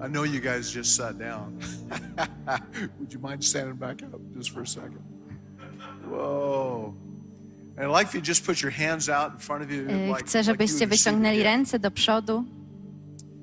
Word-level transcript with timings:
I 0.00 0.08
know 0.08 0.22
you 0.24 0.40
guys 0.40 0.70
just 0.74 0.96
sat 0.96 1.18
down. 1.18 1.58
Would 3.00 3.12
you 3.12 3.18
mind 3.20 3.44
standing 3.44 3.76
back 3.76 4.02
up 4.02 4.20
just 4.36 4.50
for 4.50 4.62
a 4.62 4.66
second? 4.66 5.02
Whoa. 6.08 6.94
And 7.76 7.86
I'd 7.86 7.92
like 7.92 8.06
if 8.08 8.14
you 8.14 8.20
just 8.22 8.44
put 8.46 8.62
your 8.62 8.72
hands 8.72 9.08
out 9.08 9.32
in 9.32 9.38
front 9.38 9.62
of 9.62 9.70
you. 9.70 9.82
Like- 10.12 10.24
Chcę, 10.24 10.42
żebyście 10.44 10.86
wyciągnęli 10.86 11.42
ręce 11.42 11.78
do 11.78 11.90
przodu. 11.90 12.44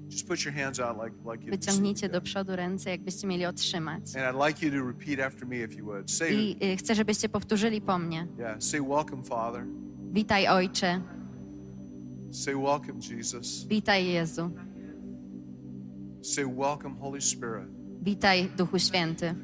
Just 0.09 0.27
put 0.27 0.45
your 0.45 0.53
hands 0.53 0.79
out 0.79 0.97
like, 1.03 1.15
like 1.31 1.43
you 1.45 1.51
Wyciągnijcie 1.51 2.09
do 2.09 2.21
przodu 2.21 2.55
ręce, 2.55 2.89
jakbyście 2.89 3.27
mieli 3.27 3.45
otrzymać. 3.45 4.03
And 4.15 4.35
I'd 4.35 4.47
like 4.47 4.65
you 4.65 4.71
to 4.81 4.87
repeat 4.87 5.19
after 5.19 5.47
me 5.47 5.55
if 5.63 5.75
you 5.75 5.85
would. 5.85 6.11
Say, 6.11 6.31
I 6.61 6.77
chcę, 6.77 6.95
żebyście 6.95 7.29
powtórzyli 7.29 7.81
po 7.81 7.99
mnie. 7.99 8.27
yeah, 8.39 8.55
say 8.63 8.81
welcome, 8.81 9.23
Father. 9.23 9.63
Witaj 10.11 10.47
Ojcze, 10.47 11.01
Say 12.31 12.55
welcome, 12.55 12.99
Jesus. 13.11 13.65
witaj 13.67 14.05
Jezu, 14.07 14.51
Say 16.21 16.45
welcome, 16.45 16.95
Holy 16.99 17.21
Spirit. 17.21 17.67
witaj 18.03 18.49
Duchu 18.57 18.79
Święty, 18.79 19.35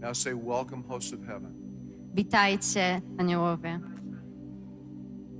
Now 0.00 0.14
say 0.14 0.34
welcome, 0.34 0.82
host 0.88 1.14
of 1.14 1.20
heaven. 1.26 1.52
witajcie 2.14 3.00
aniołowie. 3.18 3.80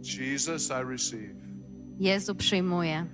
Jesus, 0.02 0.70
I 0.70 0.84
receive. 0.90 1.34
Jezu 1.98 2.34
przyjmuje. 2.34 3.06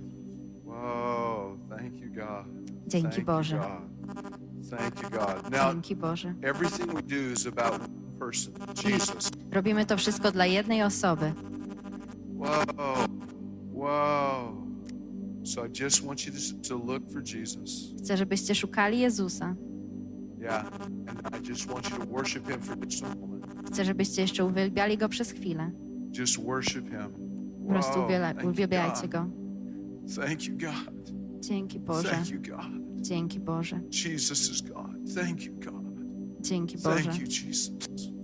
Whoa, 0.64 1.56
thank 1.68 2.00
you, 2.00 2.08
God. 2.14 2.46
Dzięki 2.86 3.10
Thank 3.16 3.26
Boże. 3.26 3.56
God. 3.58 4.70
Thank 4.70 5.02
you, 5.02 5.10
God. 5.10 5.50
Now, 5.52 5.72
Dzięki 5.72 5.96
Boże. 5.96 6.34
everything 6.42 6.94
we 6.94 7.02
do 7.02 7.32
is 7.32 7.46
about 7.46 7.72
one 7.82 8.18
person, 8.18 8.52
Jesus. 8.84 9.30
Robimy 9.52 9.86
to 9.86 9.96
wszystko 9.96 10.32
dla 10.32 10.46
jednej 10.46 10.82
osoby. 10.82 11.32
Whoa, 12.38 13.08
whoa. 13.72 14.65
So 15.46 15.64
I 15.64 15.68
just 15.82 16.04
want 16.04 16.26
you 16.26 16.32
to, 16.32 16.68
to 16.68 16.84
look 16.84 17.10
for 17.12 17.22
Jesus. 17.22 17.94
Chcę, 17.98 18.16
żebyście 18.16 18.54
szukali 18.54 18.98
Jezusa. 18.98 19.54
Yeah. 20.40 20.66
And 21.06 21.36
I 21.36 21.48
just 21.48 21.66
want 21.66 21.90
you 21.90 21.96
to 21.96 22.06
worship 22.06 22.50
Him 22.50 22.60
for 22.60 22.76
just 22.84 23.04
a 23.04 23.14
moment. 23.14 23.46
Chcę, 23.66 23.84
żebyście 23.84 24.22
jeszcze 24.22 24.44
uwielbiali 24.44 24.98
Go 24.98 25.08
przez 25.08 25.30
chwilę. 25.30 25.70
Just 26.18 26.44
worship 26.44 26.88
Him. 26.88 27.08
Po 27.62 27.72
prostu 27.72 27.98
uwielbiajcie 28.48 29.08
God. 29.08 29.10
Go. 29.10 29.26
Thank 30.22 30.48
you, 30.48 30.58
God. 30.58 31.12
Dzięki 31.40 31.80
Boże. 31.80 32.08
Thank 32.08 32.30
you, 32.30 32.40
God. 32.40 33.00
Dzięki 33.00 33.40
Boże. 33.40 33.80
Jesus 34.04 34.50
is 34.50 34.62
God. 34.62 35.14
Thank 35.14 35.44
you, 35.44 35.52
God. 35.54 35.84
Dzięki 36.40 36.78
Boże. 36.78 37.02
Thank 37.02 37.20
you, 37.20 37.26
Jesus. 37.26 37.72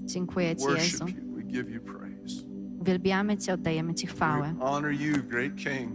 Dziękuję 0.05 0.57
Ci 0.57 0.65
Jezu. 0.65 1.05
Worship 1.05 1.25
you. 1.25 1.35
We 1.35 1.43
give 1.43 1.71
you 1.71 1.81
praise. 1.81 2.45
Uwielbiamy 2.81 3.39
Cię, 3.39 3.55
oddajemy 3.55 3.95
Ci 3.95 4.07
chwałę. 4.07 4.55
We 4.55 4.65
honor 4.65 4.93
you, 4.93 5.23
great 5.29 5.57
King. 5.57 5.91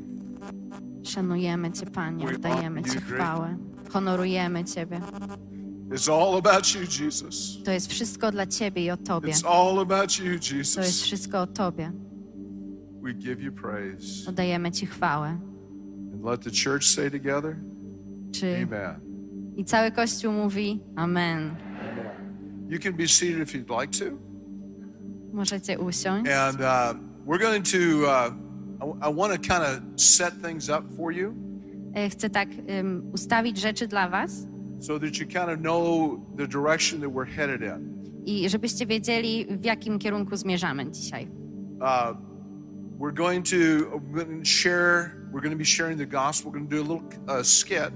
Szanujemy 1.08 1.72
Cię, 1.72 1.86
Panie, 1.86 2.26
oddajemy 2.36 2.84
Ci 2.84 3.00
chwałę. 3.00 3.58
Honorujemy 3.90 4.64
Ciebie. 4.64 5.02
It's 5.92 6.10
all 6.10 6.38
about 6.38 6.76
you, 6.76 6.82
Jesus. 6.82 7.64
To 7.66 7.72
jest 7.72 7.92
wszystko 7.92 8.32
dla 8.32 8.48
Ciebie 8.48 8.86
i 8.86 8.92
o 8.92 8.98
Tobie. 8.98 9.34
It's 9.34 9.48
all 9.48 9.80
about 9.80 10.20
you, 10.20 10.40
To 10.76 10.82
jest 10.82 11.04
wszystko 11.04 11.42
o 11.42 11.48
Tobie. 11.48 11.92
We 13.02 13.14
give 13.14 13.42
you 13.42 13.52
praise. 13.52 14.30
Oddajemy 14.30 14.72
Ci 14.72 14.86
chwałę. 14.86 15.28
And 16.14 16.24
let 16.24 16.42
the 16.42 16.52
church 16.64 16.84
say 16.84 17.12
together, 17.12 17.56
Czy... 18.32 18.64
Amen. 18.64 19.00
I 19.56 19.66
cały 19.66 19.92
Kościół 19.92 20.34
mówi 20.34 20.80
Amen. 20.96 21.56
You 22.70 22.80
can 22.80 22.94
be 22.94 23.08
seated 23.08 23.50
if 23.50 23.58
you'd 23.58 23.82
like 23.82 24.06
to. 24.06 24.18
Możecie 25.34 25.80
usiąść. 25.80 26.32
And 26.32 26.60
uh, 26.60 26.96
we're 27.28 27.42
going 27.42 27.66
to, 27.66 27.78
uh, 27.78 28.47
I, 28.82 29.08
I 29.10 29.14
want 29.14 29.34
to 29.34 29.40
kind 29.56 29.64
of 29.64 30.02
set 30.02 30.34
things 30.42 30.70
up 30.70 30.84
for 30.98 31.14
you 31.14 31.34
E, 31.94 32.10
Chcę 32.10 32.30
tak 32.30 32.50
um, 32.80 33.10
ustawić 33.14 33.58
rzeczy 33.58 33.88
dla 33.88 34.10
Was 34.10 34.48
so 34.80 35.00
that 35.00 35.18
you 35.20 35.26
kind 35.28 35.50
of 35.50 35.60
know 35.60 36.10
the 36.38 36.48
direction 36.48 37.02
that 37.02 37.10
we're 37.12 37.30
headed 37.36 37.62
in. 37.62 37.98
i 38.26 38.50
żebyście 38.50 38.86
wiedzieli, 38.86 39.46
w 39.50 39.66
jakim 39.66 40.00
kierunku 40.00 40.36
zmierzamy 40.38 40.92
dzisiaj. 40.92 41.28
Uh, 41.82 42.18
we're 43.00 43.14
going 43.14 43.46
to 43.50 43.56
we're 43.56 44.26
going 44.26 44.40
to 44.44 44.50
share, 44.50 45.12
we're 45.34 45.42
going 45.42 45.52
to 45.52 45.58
be 45.58 45.66
sharing 45.66 46.00
the 46.00 46.06
gospel. 46.06 46.52
We're 46.52 46.58
going 46.60 46.70
to 46.70 46.76
do 46.76 46.82
a 46.94 46.96
little 46.96 47.38
uh, 47.40 47.46
skit 47.46 47.92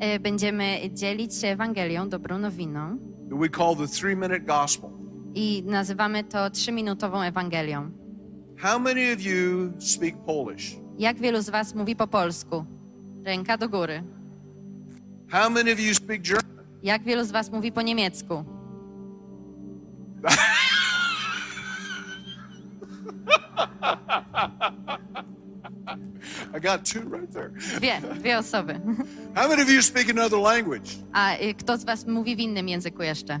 E, 0.00 0.20
Będziemy 0.20 0.78
dzielić 0.94 1.34
się 1.34 1.48
Ewangelią, 1.48 2.08
dobrą 2.08 2.38
nowiną 2.38 2.98
that 3.30 3.38
we 3.38 3.48
call 3.48 3.76
the 3.76 3.86
three 3.88 4.16
minute 4.16 4.40
gospel. 4.40 4.90
i 5.34 5.62
nazywamy 5.66 6.24
to 6.24 6.50
trzyminutową 6.50 7.22
Ewangelią. 7.22 7.90
How 8.62 8.78
many 8.78 9.10
of 9.12 9.20
you 9.20 9.72
speak 9.78 10.14
Polish? 10.24 10.76
Jak 10.98 11.18
wielu 11.18 11.42
z 11.42 11.50
Was 11.50 11.74
mówi 11.74 11.96
po 11.96 12.06
polsku? 12.06 12.64
Ręka 13.24 13.56
do 13.58 13.68
góry. 13.68 14.02
How 15.28 15.50
many 15.50 15.72
of 15.72 15.80
you 15.80 15.94
speak 15.94 16.22
German? 16.22 16.64
Jak 16.82 17.02
wielu 17.02 17.24
z 17.24 17.30
Was 17.30 17.50
mówi 17.50 17.72
po 17.72 17.82
niemiecku? 17.82 18.44
I 26.54 26.60
got 26.60 26.84
two 26.84 27.00
right 27.00 27.32
there. 27.32 27.50
Dwie, 27.78 28.00
dwie 28.14 28.38
osoby. 28.38 28.80
How 29.36 29.48
many 29.48 29.62
of 29.62 29.70
you 29.70 29.82
speak 29.82 30.10
another 30.10 30.38
language? 30.38 30.90
A 31.12 31.34
y, 31.36 31.54
kto 31.54 31.76
z 31.76 31.84
Was 31.84 32.06
mówi 32.06 32.36
w 32.36 32.38
innym 32.40 32.68
języku 32.68 33.02
jeszcze? 33.02 33.40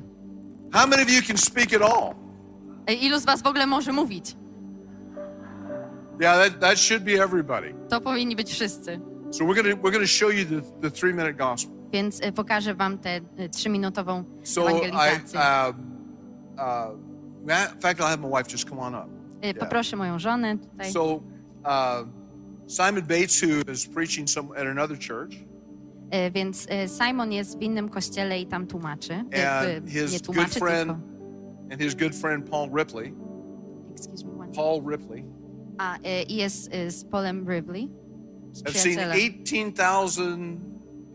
How 0.72 0.86
many 0.86 1.02
of 1.02 1.10
you 1.10 1.22
can 1.22 1.38
speak 1.38 1.74
at 1.74 1.82
all? 1.82 2.14
Y, 2.90 2.94
Ilu 2.94 3.18
z 3.20 3.24
Was 3.24 3.42
w 3.42 3.46
ogóle 3.46 3.66
może 3.66 3.92
mówić? 3.92 4.36
Yeah, 6.20 6.36
that, 6.50 6.60
that 6.60 6.78
should 6.78 7.04
be 7.04 7.12
everybody. 7.24 7.74
To 7.88 8.00
powinni 8.00 8.36
być 8.36 8.50
wszyscy. 8.52 9.00
So 9.30 9.44
we're 9.44 9.54
gonna 9.62 9.74
we're 9.82 9.92
gonna 9.92 10.06
show 10.06 10.30
you 10.30 10.44
the, 10.44 10.60
the 10.80 10.90
three 10.90 11.12
minute 11.14 11.34
gospel. 11.34 11.74
Więc 11.92 12.20
pokażę 12.34 12.74
Wam 12.74 12.98
tę 12.98 13.20
y, 13.40 13.48
trzyminutową 13.48 14.24
So 14.42 14.68
I 14.70 14.72
ewangelizację. 14.72 15.40
um, 15.40 15.96
uh, 16.54 16.62
ma- 17.46 17.72
in 17.74 17.80
fact 17.80 18.00
I'll 18.00 18.06
have 18.08 18.20
my 18.20 18.28
wife 18.38 18.50
just 18.52 18.68
come 18.68 18.80
on 18.82 18.94
up. 18.94 19.08
Poproszę 19.60 19.96
moją 19.96 20.18
żonę 20.18 20.58
tutaj. 20.58 20.92
So 20.92 21.04
uh, 21.14 22.08
Simon 22.68 23.02
Bates, 23.02 23.42
who 23.42 23.72
is 23.72 23.86
preaching 23.86 24.30
some 24.30 24.48
at 24.56 24.66
another 24.66 24.98
church, 24.98 25.34
Y, 26.14 26.30
Więc 26.30 26.66
y, 26.66 26.88
Simon 26.88 27.32
jest 27.32 27.58
w 27.58 27.62
innym 27.62 27.88
kościele 27.88 28.40
i 28.40 28.46
tam 28.46 28.66
tłumaczy. 28.66 29.14
and 29.14 29.32
Jakby 29.34 29.90
his 29.90 30.12
nie 30.12 30.18
good 30.18 30.26
tłumaczy, 30.26 30.58
friend 30.60 30.86
tylko... 30.90 31.72
and 31.72 31.80
his 31.82 31.94
good 31.94 32.14
friend 32.14 32.50
Paul 32.50 32.68
Ripley. 32.78 33.14
Excuse 33.92 34.24
me, 34.24 34.30
one 34.32 34.38
second. 34.40 34.56
Paul 34.56 34.82
Ripley 34.90 35.24
A, 35.78 35.96
y, 35.98 36.00
i 36.28 36.36
jest 36.36 36.74
y, 36.74 36.90
z 36.90 37.04
Polem 37.04 37.48
Rivley. 37.50 37.88
Z 38.52 38.62
have 38.64 38.78
seen 38.78 38.96
przyjacielem. 38.96 39.42
18,000 39.44 40.60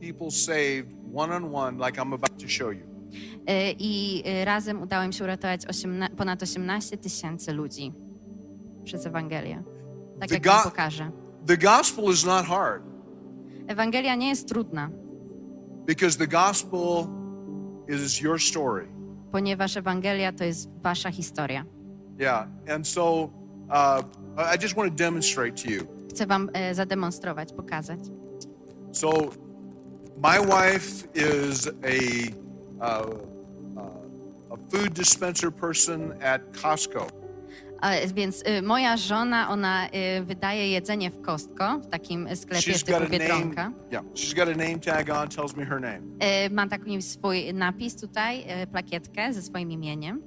people 0.02 0.32
saved 0.32 0.88
one 1.16 1.36
on 1.36 1.56
one, 1.56 1.86
like 1.88 2.02
I'm 2.02 2.14
about 2.14 2.38
to 2.42 2.48
show 2.48 2.72
you. 2.72 2.88
Y, 3.50 3.76
I 3.80 4.24
razem 4.46 4.82
udało 4.82 5.04
im 5.04 5.12
się 5.12 5.24
uratować 5.24 5.66
osiemna- 5.68 6.10
ponad 6.10 6.44
18 6.44 6.98
tysięcy 6.98 7.54
ludzi 7.54 7.94
przez 8.84 9.06
Ewangelię. 9.06 9.64
Tak 10.20 10.30
The 10.30 10.36
jak 10.36 10.46
wam 10.48 10.58
go- 10.64 10.70
pokażę. 10.70 11.12
The 11.46 11.58
gospel 11.58 12.06
is 12.14 12.26
not 12.26 12.46
hard 12.46 12.84
Ewangelia 13.68 14.16
nie 14.16 14.30
jest 14.30 14.48
trudna, 14.48 14.90
because 15.86 16.18
the 16.18 16.28
gospel 16.28 17.08
is 17.88 18.22
your 18.22 18.42
story. 18.42 18.88
ponieważ 19.32 19.78
Ewangelia 19.78 20.32
to 20.32 20.44
jest 20.44 20.70
wasza 20.84 21.12
historia. 21.12 21.66
Yeah, 22.20 22.48
and 22.76 22.88
so 22.88 23.30
uh, 23.70 24.04
I 24.38 24.58
just 24.58 24.76
want 24.76 24.98
to 24.98 25.04
demonstrate 25.04 25.56
to 25.64 25.70
you. 25.72 25.88
Chcę 26.10 26.26
wam 26.28 26.50
e, 26.54 26.76
zademonstrować, 26.76 27.54
pokazać. 27.54 28.00
So, 28.92 29.32
my 30.24 30.40
wife 30.40 31.08
is 31.16 31.68
a 31.68 32.32
uh, 32.80 33.06
uh, 33.78 34.54
a 34.54 34.58
food 34.72 34.94
dispenser 34.94 35.52
person 35.52 36.14
at 36.22 36.42
Costco. 36.62 37.08
A, 37.82 37.92
więc 38.14 38.44
y, 38.48 38.62
moja 38.62 38.98
żona, 38.98 39.50
ona 39.50 39.88
y, 39.88 40.26
wydaje 40.26 40.72
jedzenie 40.72 41.12
w 41.12 41.22
Costco, 41.22 41.80
w 41.80 41.88
takim 41.88 42.36
sklepie 42.36 42.74
She's 42.74 42.84
typu. 42.84 43.10
Biedronka. 43.10 43.72
Yeah, 43.92 44.04
she's 44.16 44.34
got 44.34 44.48
a 44.50 44.56
name 44.56 44.80
tag 44.80 45.10
on. 45.10 45.28
Tells 45.28 45.56
me 45.56 45.66
her 45.66 45.82
name. 45.82 46.02
Y, 46.46 46.50
Ma 46.50 46.68
taki 46.68 47.02
swój 47.02 47.54
napis 47.54 47.96
tutaj, 47.96 48.40
y, 48.64 48.68
plakietkę 48.68 49.34
ze 49.34 49.42
swoim 49.42 49.72
imieniem. 49.72 50.22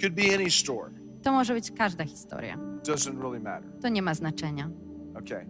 Could 0.00 0.14
be 0.14 0.34
any 0.34 0.50
store. 0.50 0.90
To 1.26 1.32
może 1.32 1.54
być 1.54 1.70
każda 1.70 2.04
historia. 2.04 2.56
Doesn't 2.82 3.20
really 3.20 3.40
matter. 3.40 3.70
To 3.82 3.88
nie 3.88 4.02
ma 4.02 4.14
znaczenia. 4.14 4.70
Okay. 5.14 5.46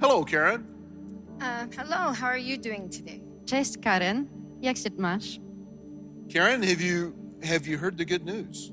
Hello, 0.00 0.24
Karen. 0.24 0.62
Uh, 0.62 1.76
hello, 1.76 2.14
how 2.14 2.26
are 2.26 2.40
you 2.40 2.58
doing 2.58 2.96
today? 2.96 3.20
Cześć 3.46 3.78
Karen, 3.78 4.26
jak 4.60 4.76
się 4.76 4.90
masz? 4.98 5.40
Karen, 6.34 6.62
have 6.62 6.82
you 6.82 7.12
have 7.42 7.66
you 7.66 7.78
heard 7.78 7.98
the 7.98 8.04
good 8.06 8.26
news? 8.26 8.72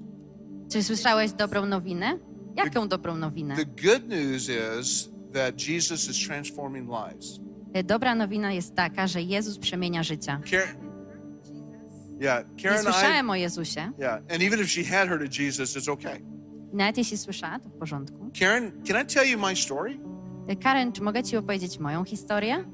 Czy 0.71 0.83
słyszałeś 0.83 1.31
dobrą 1.31 1.65
nowinę? 1.65 2.19
Jaką 2.55 2.87
dobrą 2.87 3.15
nowinę? 3.17 3.55
The 3.55 3.65
good 3.65 4.09
news 4.09 4.49
is 4.81 5.09
that 5.33 5.67
Jesus 5.67 6.09
is 6.09 6.27
transforming 6.27 6.89
lives. 6.89 7.39
E, 7.73 7.83
Dobra 7.83 8.15
nowina 8.15 8.53
jest 8.53 8.75
taka, 8.75 9.07
że 9.07 9.21
Jezus 9.21 9.57
przemienia 9.57 10.03
życia. 10.03 10.41
Karen, 10.51 10.77
yeah, 12.21 12.45
Nie 12.57 12.63
Karen, 12.63 12.81
I, 12.81 12.83
słyszałem 12.83 13.29
o 13.29 13.35
Jezusie. 13.35 13.91
yeah, 13.99 14.15
and 14.15 14.41
even 14.43 14.59
if 14.59 14.67
she 14.67 14.83
had 14.83 15.09
heard 15.09 15.21
of 15.21 15.39
Jesus, 15.39 15.77
it's 15.77 15.91
okay. 15.91 16.34
Nawet 16.73 16.97
jeśli 16.97 17.17
słyszała, 17.17 17.59
to 17.59 17.69
w 17.69 17.73
porządku. 17.73 18.29
Karen, 18.39 18.71
can 18.87 19.03
I 19.03 19.05
tell 19.05 19.29
you 19.31 19.39
my 19.39 19.55
story? 19.55 19.99
E, 20.47 20.55
Karen, 20.55 20.91
czy 20.91 21.01
mogę 21.03 21.23
ci 21.23 21.37
opowiedzieć 21.37 21.79
moją 21.79 22.03
historię? 22.03 22.65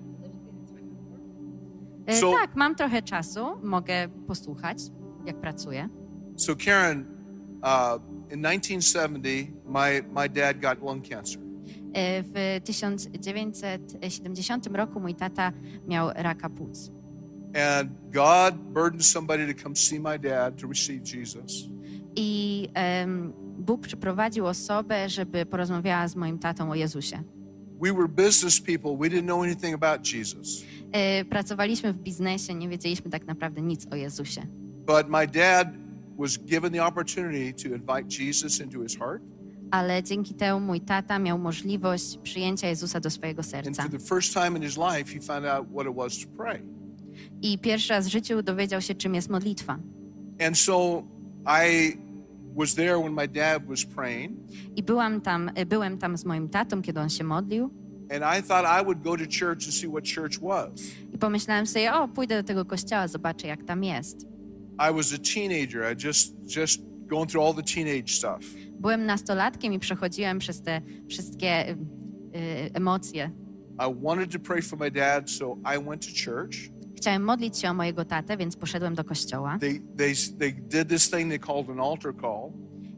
E, 2.08 2.20
So- 2.22 2.32
tak, 2.32 2.56
mam 2.56 2.76
trochę 2.76 3.02
czasu, 3.02 3.46
mogę 3.64 4.08
posłuchać, 4.28 4.78
jak 5.26 5.42
pracuję. 5.42 5.90
So, 6.36 6.54
Karen, 6.66 7.06
uh, 7.64 8.02
in 8.34 8.42
1970, 8.42 9.50
my 9.66 10.04
my 10.22 10.30
dad 10.30 10.60
got 10.62 10.82
lung 10.82 11.08
cancer. 11.10 11.42
E, 11.94 12.24
W 12.24 12.34
1970 12.64 14.68
roku 14.76 15.00
mój 15.00 15.16
tata 15.16 15.52
miał 15.88 16.10
raka 16.16 16.50
płuc. 16.50 16.92
And 17.80 17.92
God 18.14 18.56
burdened 18.74 19.06
somebody 19.06 19.54
to 19.54 19.64
come 19.64 19.76
see 19.76 20.00
my 20.00 20.20
dad 20.20 20.62
to 20.62 20.68
receive 20.68 21.02
Jesus. 21.18 21.70
I 22.16 22.70
em, 22.74 23.34
Bóg 23.62 23.82
przyprowadził 23.82 24.46
osobę, 24.46 25.10
żeby 25.10 25.46
porozmawiała 25.46 26.08
z 26.08 26.16
moim 26.16 26.40
tatą 26.40 26.72
o 26.72 26.76
Jezusie. 26.76 27.24
We 27.82 27.94
were 27.94 28.08
business 28.08 28.62
people. 28.62 28.98
We 28.98 29.10
didn't 29.10 29.26
know 29.26 29.44
anything 29.44 29.76
about 29.84 30.14
Jesus. 30.14 30.64
E, 30.92 31.26
Pracowaliśmy 31.26 31.94
w 31.94 31.98
biznesie, 31.98 32.54
nie 32.56 32.70
wiedzieliśmy 32.70 33.12
tak 33.12 33.28
naprawdę 33.28 33.62
nic 33.62 33.88
o 33.92 33.96
Jezusie. 33.96 34.42
But 34.88 35.10
my 35.10 35.28
dad 35.28 35.68
was 36.20 36.38
given 36.38 36.72
the 36.74 36.86
opportunity 36.86 37.54
to 37.64 37.76
invite 37.76 38.24
Jesus 38.24 38.62
into 38.62 38.84
his 38.84 38.98
heart. 38.98 39.22
Ale 39.72 40.04
dzięki 40.04 40.34
temu 40.34 40.60
mój 40.60 40.82
tata 40.82 41.20
miał 41.20 41.40
możliwość 41.40 42.18
przyjęcia 42.24 42.68
Jezusa 42.68 43.00
do 43.00 43.10
swojego 43.10 43.40
And 43.42 43.50
serca. 43.52 43.84
for 43.84 43.92
the 43.92 44.00
first 44.00 44.34
time 44.34 44.58
in 44.58 44.64
his 44.64 44.78
life, 44.78 45.14
he 45.14 45.20
found 45.20 45.46
out 45.46 45.68
what 45.74 45.88
it 45.88 45.96
was 45.96 46.20
to 46.20 46.28
pray. 46.38 46.62
I 47.42 47.60
pierwszy 47.60 47.90
raz 47.90 48.08
w 48.08 48.12
życiu 48.12 48.44
dowiedział 48.44 48.82
się, 48.82 48.96
czym 48.96 49.16
jest 49.16 49.30
modlitwa. 49.30 49.80
And 50.48 50.58
so 50.58 51.04
I 51.68 51.98
was 52.56 52.76
there 52.76 53.00
when 53.00 53.14
my 53.14 53.28
dad 53.28 53.68
was 53.68 53.86
praying. 53.86 54.38
I 54.76 54.84
byłam 54.84 55.22
tam, 55.22 55.52
e, 55.56 55.66
byłem 55.66 55.98
tam 55.98 56.18
z 56.18 56.26
moim 56.26 56.50
tatą, 56.50 56.82
kiedy 56.82 57.00
on 57.00 57.10
się 57.10 57.24
modlił. 57.24 57.70
And 58.12 58.24
I 58.24 58.48
thought 58.48 58.66
I 58.66 58.86
would 58.86 59.02
go 59.02 59.18
to 59.18 59.24
church 59.24 59.66
and 59.66 59.74
see 59.74 59.88
what 59.88 60.04
church 60.16 60.40
was. 60.42 60.70
I 61.14 61.18
pomyślałem 61.18 61.68
sobie, 61.68 61.94
o, 61.94 62.08
pójdę 62.08 62.42
do 62.42 62.48
tego 62.48 62.66
kościoła, 62.66 63.08
zobaczę, 63.08 63.48
jak 63.48 63.64
tam 63.64 63.84
jest. 63.84 64.28
I 64.80 64.94
was 64.94 65.14
a 65.14 65.18
teenager. 65.18 65.84
I 65.94 66.08
just 66.08 66.56
just 66.58 66.82
going 67.08 67.30
through 67.30 67.48
all 67.48 67.54
the 67.54 67.64
teenage 67.64 68.08
stuff. 68.08 68.56
Byłem 68.80 69.06
nastolatkiem 69.06 69.74
i 69.74 69.80
przechodziłem 69.80 70.40
przez 70.40 70.62
te 70.62 70.82
wszystkie 71.10 71.70
y, 71.70 71.78
y, 72.36 72.72
emocje. 72.74 73.32
I 73.80 74.04
wanted 74.04 74.32
to 74.32 74.40
pray 74.40 74.62
for 74.62 74.80
my 74.80 74.92
dad, 74.92 75.30
so 75.30 75.58
I 75.66 75.80
went 75.80 76.06
to 76.06 76.32
church. 76.32 76.72
Chciałem 77.02 77.24
modlić 77.24 77.58
się 77.58 77.70
o 77.70 77.74
mojego 77.74 78.06
tatę, 78.06 78.38
więc 78.38 78.56
poszedłem 78.56 78.96
do 78.96 79.04
kościoła 79.04 79.58
They 79.60 79.82
they 79.98 80.14
they 80.40 80.52
did 80.54 80.90
this 80.90 81.10
thing 81.12 81.30
they 81.30 81.40
called 81.40 81.70
an 81.70 81.80
altar 81.80 82.14
call. 82.22 82.52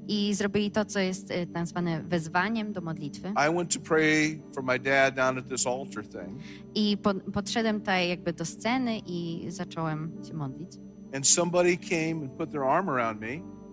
i 0.07 0.33
zrobili 0.33 0.71
to, 0.71 0.85
co 0.85 1.00
jest 1.00 1.33
nazwane 1.53 2.03
wezwaniem 2.03 2.73
do 2.73 2.81
modlitwy. 2.81 3.27
I 3.50 3.55
went 3.55 3.73
to 3.73 3.79
pray 3.79 4.41
for 4.55 4.63
my 4.63 4.79
dad 4.79 5.15
down 5.15 5.38
at 5.38 5.50
this 5.50 5.67
altar 5.67 6.03
thing, 6.07 6.39
I 6.75 6.97
po, 6.97 7.13
podszedłem 7.13 7.79
tutaj 7.79 8.09
jakby 8.09 8.33
do 8.33 8.45
sceny 8.45 9.00
i 9.05 9.45
zacząłem 9.50 10.11
się 10.27 10.33
modlić. 10.33 10.71
and 11.15 11.27
somebody 11.27 11.77
came 11.77 12.11
and 12.23 12.31
put 12.31 12.51
their 12.51 12.63
arm 12.63 12.89
around 12.89 13.21
me 13.21 13.27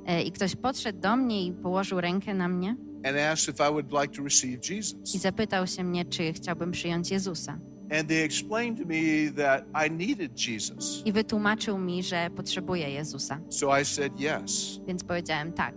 E, 0.07 0.23
I 0.23 0.33
ktoś 0.33 0.57
podszedł 0.57 1.01
do 1.01 1.17
mnie 1.17 1.47
i 1.47 1.53
położył 1.53 2.01
rękę 2.01 2.35
na 2.35 2.49
mnie 2.49 2.77
and 3.05 3.17
asked 3.33 3.55
if 3.55 3.65
I 3.69 3.73
would 3.73 3.93
like 4.03 4.17
to 4.17 4.23
receive 4.23 4.71
i 4.71 4.77
Jesus. 4.77 4.97
zapytał 5.23 5.67
się 5.67 5.85
mnie, 5.85 6.05
czy 6.05 6.33
chciałbym 6.33 6.71
przyjąć 6.71 7.11
Jezusa. 7.11 7.59
And 7.91 8.09
they 8.09 8.25
explained 8.25 8.79
to 8.79 8.85
me 8.87 9.31
that 9.37 9.65
I 9.87 9.91
needed 9.91 10.49
Jesus. 10.49 11.03
I 11.05 11.13
wytłumaczył 11.13 11.79
mi, 11.79 12.03
że 12.03 12.31
potrzebuję 12.37 12.91
Jezusa. 12.91 13.41
So 13.49 13.81
I 13.81 13.85
said 13.85 14.21
yes. 14.21 14.81
Więc 14.87 15.05
powiedziałem 15.05 15.53
tak. 15.53 15.75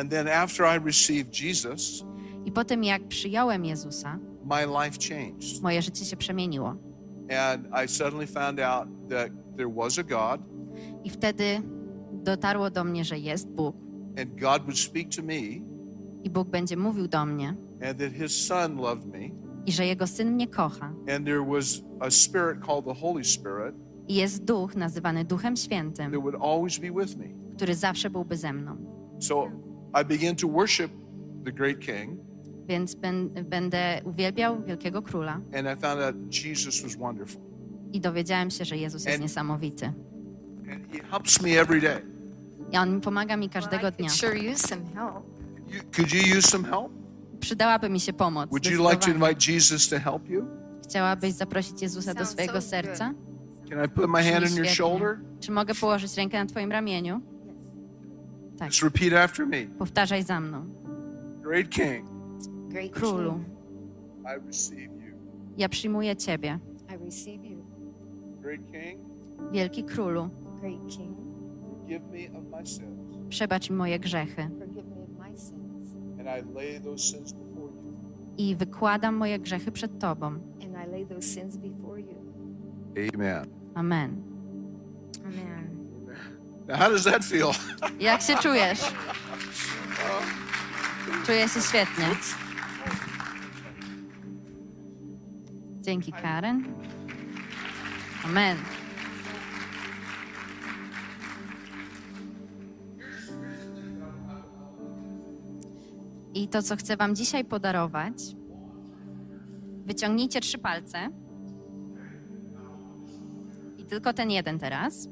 And 0.00 0.10
then 0.10 0.28
after 0.28 0.66
I 0.66 0.84
received 0.84 1.40
Jesus, 1.40 2.04
I 2.44 2.52
po 2.52 2.64
tym, 2.64 2.84
jak 2.84 3.08
przyjąłem 3.08 3.64
Jezusa, 3.64 4.18
my 4.44 4.66
life 4.66 4.98
changed. 5.08 5.62
moje 5.62 5.82
życie 5.82 6.04
się 6.04 6.16
przemieniło. 6.16 6.76
And 7.30 7.66
I 7.84 7.88
suddenly 7.88 8.26
found 8.26 8.60
out 8.60 8.88
that 9.08 9.30
there 9.56 9.70
was 9.70 9.98
a 9.98 10.02
God, 10.02 10.40
I 11.04 11.10
wtedy 11.10 11.62
dotarło 12.12 12.70
do 12.70 12.84
mnie, 12.84 13.04
że 13.04 13.18
jest 13.18 13.48
Bóg 13.48 13.76
and 14.18 14.40
God 14.40 14.62
would 14.62 14.78
speak 14.78 15.08
to 15.16 15.22
me, 15.22 15.40
i 16.24 16.30
Bóg 16.30 16.48
będzie 16.48 16.76
mówił 16.76 17.08
do 17.08 17.26
mnie 17.26 17.48
and 17.82 17.98
that 17.98 18.12
His 18.12 18.46
Son 18.46 18.76
loved 18.76 19.06
me, 19.06 19.30
i 19.70 19.72
że 19.72 19.86
Jego 19.86 20.06
Syn 20.06 20.30
mnie 20.32 20.46
kocha. 20.48 20.92
and 21.16 21.26
there 21.26 21.44
was 21.44 21.82
a 22.00 22.10
Spirit 22.10 22.60
called 22.66 22.84
the 22.84 22.94
Holy 22.94 23.24
Spirit 23.24 23.74
I 24.08 24.14
jest 24.14 24.44
Duch 24.44 24.74
nazywany 24.76 25.24
Duchem 25.24 25.56
Świętym, 25.56 26.10
that 26.12 26.20
would 26.20 26.34
always 26.42 26.78
be 26.78 26.90
with 26.90 27.16
me. 27.16 27.24
który 27.56 27.74
zawsze 27.74 28.10
byłby 28.10 28.36
ze 28.36 28.52
mną. 28.52 28.76
So 29.20 29.50
I 30.02 30.04
began 30.04 30.36
to 30.36 30.48
worship 30.48 30.90
the 31.44 31.52
great 31.52 31.78
King, 31.78 32.20
Więc 32.68 32.94
ben, 32.94 33.28
będę 33.44 34.00
uwielbiał 34.04 34.62
Wielkiego 34.62 35.02
Króla 35.02 35.32
and 35.32 35.78
I 35.78 35.80
found 35.80 36.00
out 36.02 36.44
Jesus 36.44 36.82
was 36.82 36.96
wonderful. 36.96 37.40
i 37.92 38.00
dowiedziałem 38.00 38.50
się, 38.50 38.64
że 38.64 38.76
Jezus 38.76 39.04
jest 39.04 39.14
And- 39.14 39.22
niesamowity. 39.22 39.86
And 40.72 40.92
He 40.92 41.02
helps 41.10 41.42
me 41.42 41.48
every 41.60 41.80
day. 41.80 42.02
I 42.72 42.76
On 42.76 43.00
pomaga 43.00 43.36
mi 43.36 43.48
każdego 43.48 43.82
Well, 43.82 43.92
I 43.92 43.96
dnia. 43.96 44.08
could 44.08 44.18
sure 44.20 44.52
use 44.52 44.68
some 44.68 44.82
help. 44.94 45.24
You, 45.72 45.80
could 45.96 46.12
you 46.12 46.36
use 46.38 46.48
some 46.48 46.64
help? 46.68 46.92
Przydałaby 47.40 47.90
mi 47.90 48.00
się 48.00 48.12
pomoc. 48.12 48.50
Would 48.50 48.66
you 48.66 48.88
like 48.90 48.96
to 48.96 49.10
invite 49.10 49.52
Jesus 49.52 49.88
to 49.88 49.98
help 49.98 50.28
you? 50.28 50.46
Chciałabyś 50.84 51.32
zaprosić 51.32 51.82
Jezusa 51.82 52.14
do 52.14 52.26
swojego 52.26 52.60
serca? 52.60 53.14
Can 53.70 53.84
I 53.84 53.88
put 53.88 54.10
my 54.10 54.22
hand 54.32 54.44
on 54.46 54.56
your 54.56 54.66
shoulder? 54.66 55.18
Czy 55.40 55.52
mogę 55.52 55.74
położyć 55.74 56.16
rękę 56.16 56.38
na 56.38 56.46
twoim 56.46 56.72
ramieniu? 56.72 57.20
Tak. 58.58 58.68
Just 58.68 58.82
repeat 58.82 59.12
after 59.24 59.46
me. 59.46 59.66
Powtarzaj 59.78 60.22
za 60.22 60.40
mną. 60.40 60.66
Great 61.42 61.68
King, 61.68 62.08
Great 62.68 62.90
Królu, 62.92 63.40
I 64.24 64.46
receive 64.46 64.80
you. 64.92 65.16
ja 65.58 65.68
przyjmuję 65.68 66.16
Ciebie. 66.16 66.58
I 66.94 67.04
receive 67.04 67.44
you. 67.44 67.64
Great 68.40 68.60
King, 68.72 69.00
Wielki 69.52 69.84
Królu, 69.84 70.28
Great 70.60 70.88
King, 70.88 71.16
forgive 71.78 72.02
me 72.12 72.38
of 72.38 72.44
my 72.60 72.66
sins. 72.66 73.28
przebacz 73.28 73.70
mi 73.70 73.76
moje 73.76 73.98
grzechy 73.98 74.50
I 76.26 76.54
lay 76.54 76.80
those 76.80 77.10
sins 77.10 77.32
before 77.32 77.70
you. 77.72 77.80
i 78.38 78.56
wykładam 78.56 79.14
moje 79.16 79.38
grzechy 79.38 79.72
przed 79.72 79.98
Tobą. 79.98 80.26
And 80.26 80.76
I 80.86 80.90
lay 80.90 81.06
those 81.06 81.26
sins 81.34 81.56
before 81.56 82.00
you. 82.00 82.14
Amen. 83.14 83.46
Amen. 83.74 84.22
Amen. 85.26 85.70
Now, 86.68 86.76
how 86.78 86.90
does 86.90 87.04
that 87.04 87.24
feel? 87.24 87.50
Jak 88.00 88.22
się 88.22 88.36
czujesz? 88.36 88.80
Czuję 91.26 91.48
się 91.48 91.60
świetnie. 91.60 92.04
Dzięki, 95.80 96.12
Karen. 96.12 96.64
Amen. 98.24 98.56
I 106.34 106.48
to, 106.48 106.62
co 106.62 106.76
chcę 106.76 106.96
Wam 106.96 107.14
dzisiaj 107.14 107.44
podarować, 107.44 108.14
wyciągnijcie 109.86 110.40
trzy 110.40 110.58
palce. 110.58 110.98
I 113.78 113.84
tylko 113.84 114.12
ten 114.12 114.30
jeden 114.30 114.58
teraz. 114.58 115.08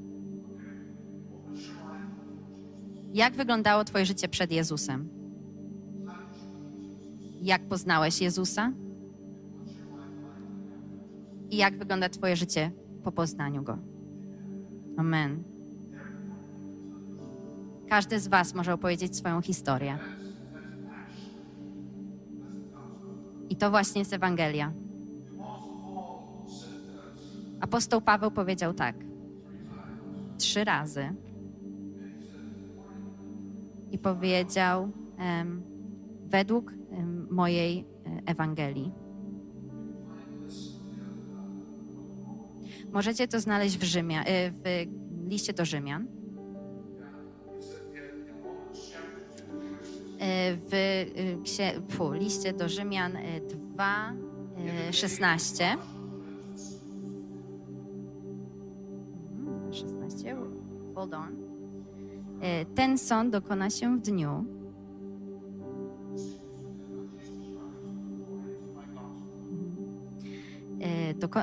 Jak 3.13 3.35
wyglądało 3.35 3.85
Twoje 3.85 4.07
życie 4.07 4.29
przed 4.29 4.53
Jezusem? 4.53 5.09
Jak 7.43 7.69
poznałeś 7.69 8.21
Jezusa? 8.21 8.73
I 11.51 11.57
jak 11.57 11.79
wygląda 11.79 12.09
Twoje 12.09 12.37
życie 12.37 12.71
po 13.05 13.13
poznaniu 13.13 13.63
Go? 13.63 13.79
Amen. 14.97 15.43
Każdy 17.89 18.21
z 18.21 18.29
Was 18.29 18.55
może 18.55 18.73
opowiedzieć 18.73 19.17
swoją 19.17 19.43
historię. 19.43 19.99
I 23.51 23.57
to 23.57 23.71
właśnie 23.71 23.99
jest 23.99 24.13
Ewangelia. 24.13 24.73
Apostoł 27.61 28.01
Paweł 28.01 28.31
powiedział 28.31 28.75
tak. 28.75 28.97
Trzy 30.39 30.65
razy 30.65 31.15
i 33.91 33.99
powiedział 33.99 34.91
em, 35.19 35.63
według 36.27 36.73
em, 36.73 37.27
mojej 37.31 37.79
e, 37.81 37.85
Ewangelii. 38.27 38.93
Możecie 42.93 43.29
to 43.29 43.41
znaleźć 43.41 43.79
w, 43.79 43.83
Rzymia, 43.83 44.23
y, 44.23 44.51
w 44.51 44.87
liście 45.29 45.53
do 45.53 45.65
Rzymian. 45.65 46.18
W 50.21 50.75
y, 50.75 51.39
księ- 51.43 51.81
fu, 51.89 52.13
liście 52.13 52.53
do 52.53 52.69
Rzymian 52.69 53.17
y, 53.17 53.41
2, 53.41 54.13
y, 54.91 54.93
16. 54.93 55.77
Mhm, 59.39 59.73
16. 59.73 60.37
Hold 60.95 61.15
on. 61.15 61.33
Y, 62.63 62.67
Ten 62.75 62.99
sąd 62.99 63.33
dokona 63.33 63.71
się 63.71 63.97
w 63.99 64.01
dniu, 64.01 64.45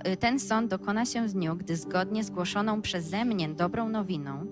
y, 0.08 0.17
Ten 0.17 0.39
sąd 0.39 0.70
dokona 0.72 1.05
się 1.05 1.27
w 1.27 1.32
dniu, 1.34 1.55
gdy 1.55 1.75
zgodnie 1.75 2.24
z 2.24 2.29
głoszoną 2.29 2.82
przeze 2.82 3.25
mnie 3.25 3.50
dobrą 3.50 3.89
nowiną 3.89 4.46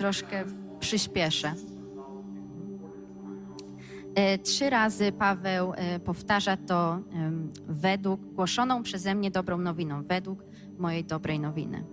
troszkę 0.00 0.44
przyspieszę. 0.78 1.54
Y, 4.34 4.38
Trzy 4.38 4.70
razy 4.70 5.12
Paweł 5.12 5.72
y, 5.72 6.00
powtarza 6.00 6.56
to 6.56 6.98
według 7.68 8.20
głoszoną 8.34 8.82
przeze 8.82 9.14
mnie 9.14 9.30
dobrą 9.30 9.58
nowiną, 9.58 10.02
według 10.02 10.44
mojej 10.78 11.04
dobrej 11.04 11.40
nowiny. 11.40 11.84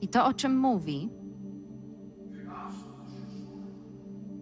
I 0.00 0.08
to, 0.08 0.26
o 0.26 0.34
czym 0.34 0.58
mówi, 0.58 1.08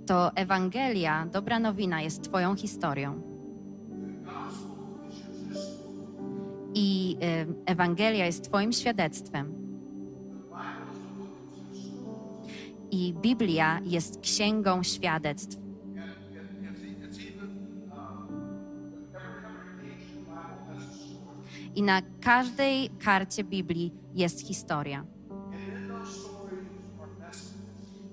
to 0.06 0.34
Ewangelia, 0.34 1.26
dobra 1.26 1.58
nowina, 1.58 2.02
jest 2.02 2.22
Twoją 2.22 2.56
historią. 2.56 3.22
I 6.74 7.16
Ewangelia 7.66 8.26
jest 8.26 8.44
Twoim 8.44 8.72
świadectwem. 8.72 9.65
I 12.90 13.14
Biblia 13.14 13.80
jest 13.84 14.20
księgą 14.20 14.82
świadectw. 14.82 15.58
I 21.74 21.82
na 21.82 22.02
każdej 22.20 22.90
karcie 22.90 23.44
Biblii 23.44 23.92
jest 24.14 24.46
historia. 24.46 25.06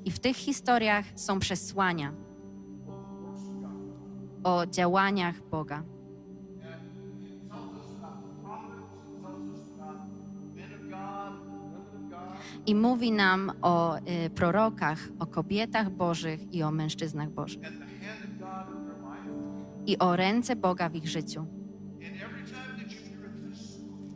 I 0.06 0.12
w 0.12 0.20
tych 0.20 0.36
historiach 0.36 1.06
są 1.16 1.40
przesłania 1.40 2.14
o 4.44 4.66
działaniach 4.66 5.50
Boga. 5.50 5.84
I 12.66 12.76
mówi 12.76 13.12
nam 13.12 13.52
o 13.62 13.98
y, 13.98 14.30
prorokach, 14.30 15.00
o 15.20 15.26
kobietach 15.26 15.90
Bożych 15.90 16.54
i 16.54 16.64
o 16.64 16.72
mężczyznach 16.72 17.30
Bożych. 17.30 17.62
I 19.86 19.98
o 19.98 20.16
ręce 20.16 20.56
Boga 20.56 20.90
w 20.90 20.96
ich 20.96 21.08
życiu. 21.08 21.46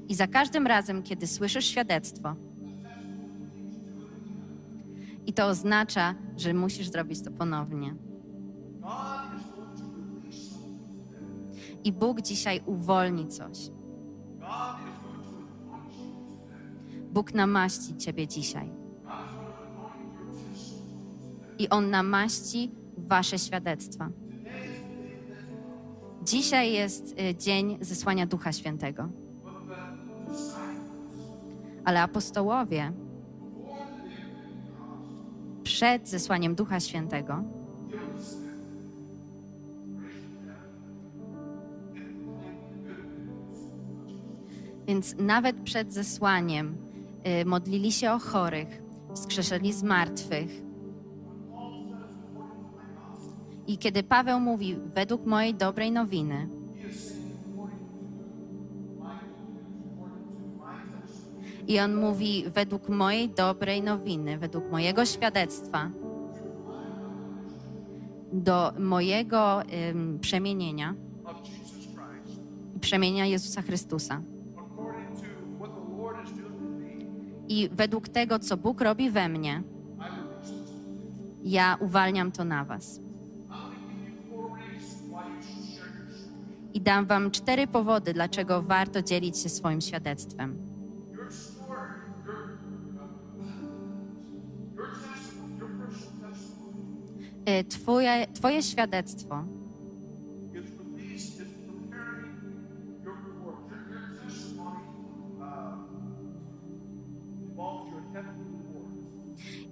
I 0.10 0.16
za 0.16 0.28
każdym 0.28 0.68
razem, 0.68 1.04
kiedy 1.04 1.28
słyszysz 1.28 1.66
świadectwo, 1.66 2.36
i 5.26 5.34
to 5.34 5.46
oznacza, 5.48 6.16
że 6.38 6.54
musisz 6.54 6.90
zrobić 6.90 7.24
to 7.24 7.32
ponownie. 7.32 7.96
I 11.84 11.92
Bóg 11.92 12.22
dzisiaj 12.22 12.62
uwolni 12.66 13.28
coś. 13.28 13.58
Bóg 17.18 17.34
namaści 17.34 17.98
Ciebie 17.98 18.28
dzisiaj. 18.28 18.70
I 21.60 21.70
On 21.70 21.90
namaści 21.90 22.72
Wasze 22.98 23.40
świadectwa. 23.40 24.10
Dzisiaj 26.24 26.74
jest 26.74 27.16
y, 27.20 27.36
dzień 27.36 27.78
zesłania 27.82 28.26
Ducha 28.26 28.52
Świętego. 28.52 29.10
Ale 31.86 32.02
apostołowie 32.02 32.92
przed 35.64 36.10
zesłaniem 36.10 36.56
Ducha 36.56 36.80
Świętego 36.80 37.44
Więc 44.88 45.16
nawet 45.18 45.56
przed 45.64 45.94
zesłaniem 45.94 46.87
modlili 47.46 47.92
się 47.92 48.12
o 48.12 48.20
chorych, 48.20 48.82
wskrzeszeli 49.16 49.74
z 49.74 49.84
martwych. 49.84 50.50
I 53.68 53.78
kiedy 53.78 54.04
Paweł 54.04 54.40
mówi, 54.40 54.78
według 54.96 55.26
mojej 55.26 55.56
dobrej 55.56 55.92
nowiny, 55.92 56.50
i 61.68 61.80
on 61.80 61.96
mówi, 61.96 62.46
według 62.48 62.90
mojej 62.90 63.30
dobrej 63.30 63.82
nowiny, 63.82 64.38
według 64.38 64.72
mojego 64.72 65.06
świadectwa, 65.06 65.92
do 68.34 68.74
mojego 68.80 69.62
ym, 69.90 70.20
przemienienia 70.20 70.96
przemienia 72.80 73.26
Jezusa 73.26 73.62
Chrystusa. 73.62 74.22
I 77.48 77.70
według 77.72 78.10
tego, 78.10 78.40
co 78.40 78.58
Bóg 78.58 78.82
robi 78.82 79.10
we 79.10 79.30
mnie, 79.30 79.64
ja 81.44 81.78
uwalniam 81.82 82.32
to 82.32 82.44
na 82.46 82.66
Was. 82.66 83.00
I 86.74 86.82
dam 86.82 87.06
Wam 87.06 87.32
cztery 87.32 87.68
powody, 87.68 88.14
dlaczego 88.14 88.62
warto 88.62 89.02
dzielić 89.02 89.38
się 89.38 89.50
swoim 89.50 89.82
świadectwem. 89.82 90.58
Y, 97.50 97.64
Twoje, 97.64 98.28
twoje 98.34 98.64
świadectwo 98.64 99.44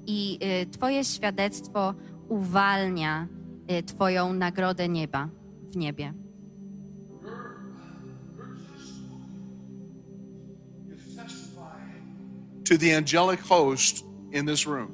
i 0.07 0.39
y, 0.63 0.65
Twoje 0.71 1.03
świadectwo 1.03 1.93
uwalnia 2.29 3.27
y, 3.71 3.83
Twoją 3.83 4.33
nagrodę 4.33 4.89
nieba 4.89 5.29
w 5.71 5.75
niebie. 5.77 6.13
to 12.63 12.77
the 12.77 12.91
angelic 12.91 13.39
host 13.41 14.03
in 14.31 14.45
this 14.45 14.65
room. 14.65 14.91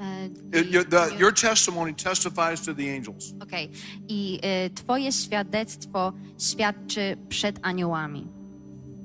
Y, 0.00 0.30
It- 0.52 0.70
your, 0.70 0.84
the, 0.84 1.14
your 1.18 1.32
testimony 1.32 1.92
testifies 1.92 2.60
to 2.62 2.74
the 2.74 2.88
angels. 2.88 3.32
Okej. 3.40 3.70
I 4.08 4.38
y, 4.44 4.70
Twoje 4.74 5.12
świadectwo 5.12 6.12
świadczy 6.38 7.16
przed 7.28 7.58
aniołami. 7.62 8.28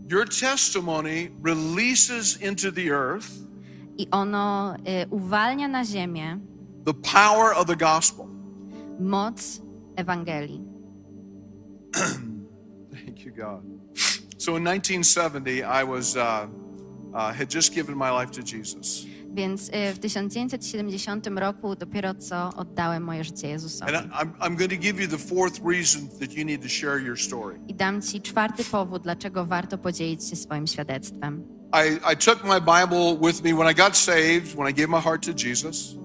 Your 0.10 0.26
testimony 0.28 1.32
releases 1.44 2.42
into 2.42 2.72
the 2.72 2.90
earth 2.92 3.30
I 3.98 4.08
ono 4.12 4.74
y, 4.76 5.06
uwalnia 5.12 5.68
na 5.68 5.86
ziemię 5.86 6.40
the 6.86 6.94
power 6.94 7.54
of 7.58 7.66
the 7.68 7.76
gospel. 7.76 8.26
moc 9.00 9.36
Ewangelii. 9.96 10.62
Thank 13.06 13.26
you, 13.26 13.32
God. 13.32 13.64
So 14.38 14.58
in 14.58 14.64
1970, 14.64 15.64
I 15.64 15.84
was 15.84 16.16
uh, 16.18 16.48
uh, 17.14 17.34
had 17.34 17.50
just 17.56 17.74
given 17.76 17.96
my 17.98 18.10
life 18.12 18.32
to 18.32 18.42
Jesus, 18.44 19.06
Więc 19.36 19.70
y, 19.70 19.94
w 19.94 20.00
1970 20.00 21.28
roku 21.40 21.76
dopiero 21.76 22.14
co 22.16 22.50
oddałem 22.58 23.04
moje 23.04 23.24
życie 23.24 23.48
Jezusowi. 23.48 23.96
and 23.96 24.06
I, 24.06 24.10
I'm 24.24 24.32
I'm 24.40 24.56
going 24.58 24.70
to 24.70 24.78
give 24.78 25.02
you 25.02 25.08
the 25.08 25.18
fourth 25.18 25.60
reason 25.66 26.10
that 26.20 26.34
you 26.38 26.46
need 26.46 26.62
to 26.62 26.70
share 26.70 27.00
your 27.02 27.20
story. 27.20 27.60
I 27.68 27.74
dam 27.74 28.02
Ci 28.02 28.22
czwarty 28.22 28.64
powód, 28.64 29.04
dlaczego 29.04 29.46
warto 29.46 29.78
podzielić 29.78 30.24
się 30.30 30.36
swoim 30.36 30.68
świadectwem. 30.68 31.44
I, 31.74 32.00
I 32.12 32.16
took 32.16 32.44
my 32.44 32.60
Bible 32.60 33.18
with 33.22 33.44
me 33.44 33.54
when 33.54 33.68
I 33.68 33.74
got 33.74 33.98
saved, 33.98 34.56
when 34.56 34.68
I 34.70 34.74
gave 34.74 34.88
my 34.88 35.00
heart 35.02 35.22
to 35.26 35.34
Jesus. 35.34 35.96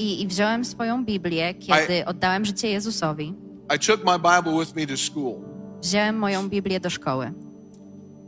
I, 0.00 0.22
I 0.22 0.26
wziąłem 0.26 0.64
swoją 0.64 1.04
Biblię, 1.04 1.54
kiedy 1.54 2.06
oddałem 2.06 2.44
życie 2.44 2.68
Jezusowi. 2.68 3.34
I 3.74 3.78
took 3.78 4.04
my 4.04 4.18
Bible 4.18 4.52
with 4.60 4.76
me 4.76 4.86
to 4.86 4.96
school, 4.96 5.34
Wziąłem 5.82 6.18
moją 6.18 6.48
Biblię 6.48 6.80
do 6.80 6.90
szkoły, 6.90 7.32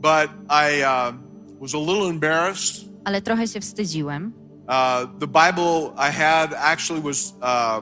but 0.01 0.29
I 0.49 0.81
uh, 0.83 1.13
was 1.61 1.73
a 1.75 1.77
little 1.77 2.09
embarrassed. 2.09 2.85
ale 3.05 3.21
trochę 3.21 3.47
się 3.47 3.59
wstydziłem. 3.59 4.33
Uh, 4.67 5.19
the 5.19 5.27
Bible 5.27 5.93
I 5.97 6.11
had 6.11 6.53
actually 6.57 7.01
was 7.01 7.33
uh, 7.41 7.81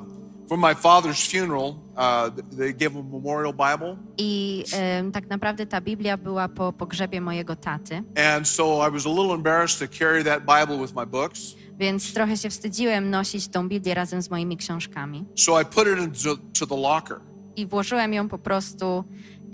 For 0.50 0.58
my 0.58 0.76
father's 0.76 1.32
funeral, 1.32 1.76
uh, 1.98 2.30
they 2.58 2.74
gave 2.74 2.96
a 3.00 3.04
memorial 3.04 3.54
Bible. 3.54 3.98
I 4.18 4.64
em, 4.74 5.12
tak 5.12 5.30
naprawdę 5.30 5.66
ta 5.66 5.82
Biblia 5.82 6.18
była 6.18 6.48
po 6.50 6.74
pogrzebie 6.74 7.22
mojego 7.22 7.56
taty, 7.56 8.04
And 8.36 8.48
so 8.48 8.88
I 8.88 8.92
was 8.92 9.06
a 9.06 9.10
little 9.10 9.34
embarrassed 9.36 9.80
to 9.80 9.98
carry 9.98 10.24
that 10.24 10.40
Bible 10.46 10.78
with 10.78 10.96
my 10.96 11.06
books. 11.06 11.56
więc 11.80 12.14
trochę 12.14 12.38
się 12.38 12.50
wstydziłem 12.50 13.10
nosić 13.10 13.48
tą 13.48 13.70
Biblię 13.70 13.94
razem 13.94 14.22
z 14.22 14.30
moimi 14.30 14.58
książkami. 14.58 15.26
So 15.36 15.62
I 15.62 15.66
put 15.66 15.88
it 15.88 16.00
into 16.00 16.38
to 16.60 16.68
the 16.68 16.82
locker. 16.82 17.20
I 17.56 17.66
włożyłem 17.66 18.14
ją 18.14 18.30
po 18.30 18.38
prostu 18.38 19.04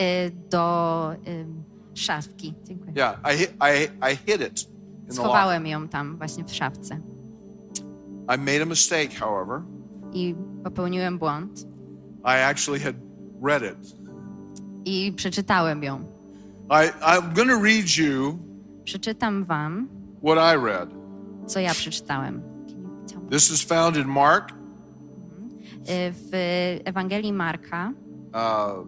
y, 0.01 0.31
do 0.49 1.11
y, 1.27 1.45
szafki. 1.93 2.53
Dziękuję. 2.63 2.93
Yeah, 2.97 3.19
I 3.35 3.43
I, 3.43 4.13
I 4.13 4.17
hid 4.17 4.41
it 4.41 4.67
in. 5.07 5.13
Schowałem 5.13 5.67
ją 5.67 5.87
tam 5.87 6.17
właśnie 6.17 6.43
w 6.43 6.53
szafce. 6.53 6.99
I 8.35 8.37
made 8.37 8.61
a 8.61 8.65
mistake, 8.65 9.09
however. 9.19 9.61
I 10.13 10.35
popełniłem 10.63 11.17
błąd 11.19 11.67
I 12.25 12.39
actually 12.51 12.79
had 12.79 12.95
read 13.41 13.63
it. 13.63 13.95
i 14.85 15.13
przeczytałem 15.15 15.83
ją. 15.83 15.99
I, 16.69 16.91
I'm 17.01 17.33
going 17.35 17.49
to 17.49 17.61
read 17.63 17.97
you 17.97 18.39
Przeczytam 18.83 19.43
wam, 19.45 19.87
what 20.23 20.37
I 20.55 20.65
read. 20.65 20.89
co 21.47 21.59
ja 21.59 21.71
przeczytałem. 21.73 22.41
Can 22.67 22.81
you 22.83 23.05
tell 23.07 23.21
me? 23.23 23.29
This 23.29 23.51
is 23.51 23.63
found 23.63 23.97
in 23.97 24.07
Mark, 24.07 24.51
W 25.85 26.79
Ewangelii 26.85 27.33
Marka, 27.33 27.91
uh, 28.33 28.85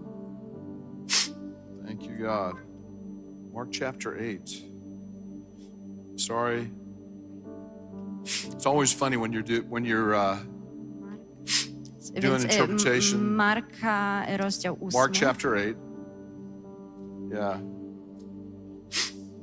thank 1.85 2.03
you, 2.03 2.17
God. 2.17 2.55
Mark 3.53 3.69
chapter 3.71 4.17
8. 4.17 4.39
Sorry. 6.17 6.69
It's 8.23 8.65
always 8.65 8.93
funny 8.93 9.17
when 9.17 9.33
you're, 9.33 9.43
do, 9.43 9.61
when 9.69 9.85
you're 9.85 10.15
uh, 10.15 10.37
więc 12.21 12.43
y, 12.43 12.47
interpretation. 12.47 13.21
Marka, 13.35 14.25
rozdział 14.37 14.77
8. 14.81 14.99
Mark 14.99 15.13
chapter 15.19 15.53
8. 15.53 15.75
Yeah. 17.31 17.59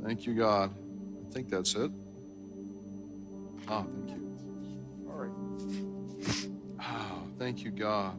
Thank 0.05 0.27
you, 0.27 0.35
God. 0.35 0.71
I 1.31 1.35
think 1.35 1.49
that's 1.49 1.75
it. 1.77 1.93
Oh, 3.69 3.85
thank 3.85 4.11
you. 4.11 4.23
All 5.09 5.19
right. 5.21 5.35
Oh, 6.81 7.29
thank 7.39 7.65
you, 7.65 7.71
God. 7.71 8.13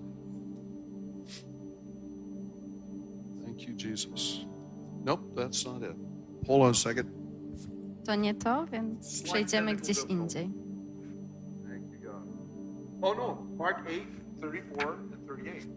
Thank 3.45 3.67
you, 3.67 3.73
Jesus. 3.75 4.45
Nope, 5.05 5.35
that's 5.35 5.65
not 5.65 5.83
it. 5.83 5.95
Hold 6.47 6.61
on 6.63 6.69
a 6.71 6.73
second. 6.73 7.09
To 8.05 8.15
nie 8.15 8.33
to, 8.33 8.65
więc 8.65 9.21
przejdziemy 9.23 9.75
gdzieś 9.75 10.03
indziej. 10.09 10.51
Thank 11.67 11.91
you, 11.91 11.99
God. 12.11 12.27
Oh, 13.01 13.15
no. 13.17 13.37
Mark 13.57 13.77
8, 13.87 14.22
34 14.51 14.93
and 14.93 15.27
38. 15.27 15.67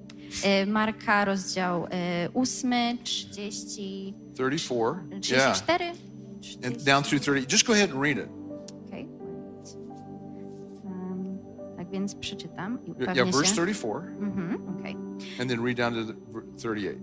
Y, 0.44 0.66
Marka, 0.66 1.24
rozdział 1.24 1.84
y, 1.84 1.88
8, 2.34 2.98
30, 3.04 4.14
34. 4.34 5.00
34. 5.20 5.84
Yeah. 5.84 5.96
And 6.66 6.84
down 6.84 7.02
through 7.02 7.20
30. 7.24 7.46
Just 7.52 7.66
go 7.66 7.72
ahead 7.72 7.90
and 7.90 8.02
read 8.02 8.18
it. 8.18 8.28
Okej. 8.86 9.08
Um, 10.84 11.38
tak 11.76 11.90
więc 11.90 12.14
przeczytam 12.14 12.78
i 12.84 12.90
Yeah, 12.90 13.02
upewnię 13.02 13.24
verse 13.24 13.46
się. 13.46 13.52
34. 13.52 14.06
Mhm, 14.20 14.78
okej. 14.78 14.96
And 15.40 15.50
then 15.50 15.64
read 15.64 15.76
down 15.76 15.94
to 15.94 16.04
the, 16.12 16.14
38. 16.58 16.98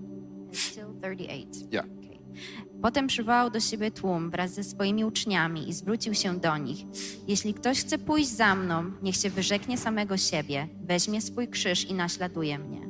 Still 0.52 0.94
38. 1.02 1.48
Yeah. 1.72 1.86
Potem 2.84 3.08
przywołał 3.08 3.50
do 3.50 3.60
siebie 3.60 3.92
tłum 3.92 4.30
wraz 4.30 4.54
ze 4.54 4.64
swoimi 4.64 5.06
uczniami 5.06 5.70
i 5.70 5.74
zwrócił 5.74 6.14
się 6.14 6.40
do 6.40 6.58
nich. 6.58 6.86
Jeśli 7.28 7.54
ktoś 7.54 7.80
chce 7.80 7.98
pójść 7.98 8.30
za 8.30 8.56
mną, 8.56 8.92
niech 9.02 9.16
się 9.16 9.30
wyrzeknie 9.30 9.78
samego 9.78 10.18
siebie, 10.18 10.68
weźmie 10.82 11.22
swój 11.22 11.48
krzyż 11.48 11.86
i 11.90 11.94
naśladuje 11.94 12.60
mnie. 12.60 12.82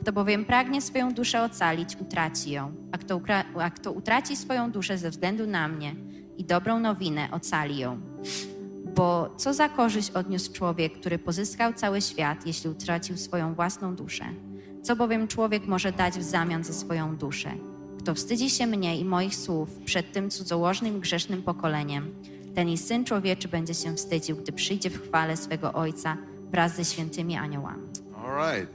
Kto 0.00 0.12
bowiem 0.12 0.44
pragnie 0.44 0.82
swoją 0.82 1.14
duszę 1.14 1.42
ocalić, 1.42 1.96
utraci 1.96 2.50
ją, 2.50 2.74
a 2.92 2.98
kto, 2.98 3.20
a 3.60 3.70
kto 3.70 3.92
utraci 3.92 4.36
swoją 4.36 4.70
duszę 4.70 4.98
ze 4.98 5.10
względu 5.10 5.46
na 5.46 5.68
mnie 5.68 5.94
i 6.36 6.44
dobrą 6.44 6.80
nowinę, 6.80 7.28
ocali 7.30 7.78
ją. 7.78 8.00
Bo 8.94 9.34
co 9.36 9.54
za 9.54 9.68
korzyść 9.68 10.10
odniósł 10.10 10.52
człowiek, 10.52 11.00
który 11.00 11.18
pozyskał 11.18 11.72
cały 11.72 12.00
świat, 12.00 12.46
jeśli 12.46 12.70
utracił 12.70 13.16
swoją 13.16 13.54
własną 13.54 13.96
duszę? 13.96 14.24
Co 14.82 14.96
bowiem 14.96 15.28
człowiek 15.28 15.66
może 15.66 15.92
dać 15.92 16.14
w 16.14 16.22
zamian 16.22 16.64
za 16.64 16.72
swoją 16.72 17.16
duszę? 17.16 17.73
Kto 18.04 18.14
wstydzi 18.14 18.50
się 18.50 18.66
mnie 18.66 18.98
i 18.98 19.04
moich 19.04 19.36
słów 19.36 19.68
przed 19.84 20.12
tym 20.12 20.30
cudzołożnym, 20.30 21.00
grzesznym 21.00 21.42
pokoleniem, 21.42 22.14
ten 22.54 22.68
i 22.68 22.78
Syn 22.78 23.04
Człowieczy 23.04 23.48
będzie 23.48 23.74
się 23.74 23.96
wstydził, 23.96 24.36
gdy 24.36 24.52
przyjdzie 24.52 24.90
w 24.90 25.08
chwale 25.08 25.36
swego 25.36 25.72
Ojca 25.72 26.16
wraz 26.50 26.76
ze 26.76 26.84
świętymi 26.84 27.36
aniołami. 27.36 27.82
All 28.16 28.52
right. 28.52 28.68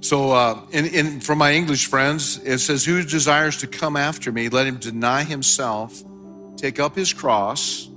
So, 0.00 0.16
uh, 0.16 0.74
in, 0.74 0.86
in, 0.86 1.20
for 1.20 1.36
my 1.36 1.52
English 1.56 1.88
friends, 1.88 2.40
it 2.46 2.60
says, 2.60 2.88
Who 2.88 3.02
desires 3.02 3.56
to 3.56 3.66
come 3.80 4.08
after 4.08 4.32
me, 4.32 4.48
let 4.48 4.66
him 4.66 4.78
deny 4.78 5.24
himself, 5.24 5.92
take 6.62 6.86
up 6.86 6.96
his 6.96 7.14
cross, 7.14 7.88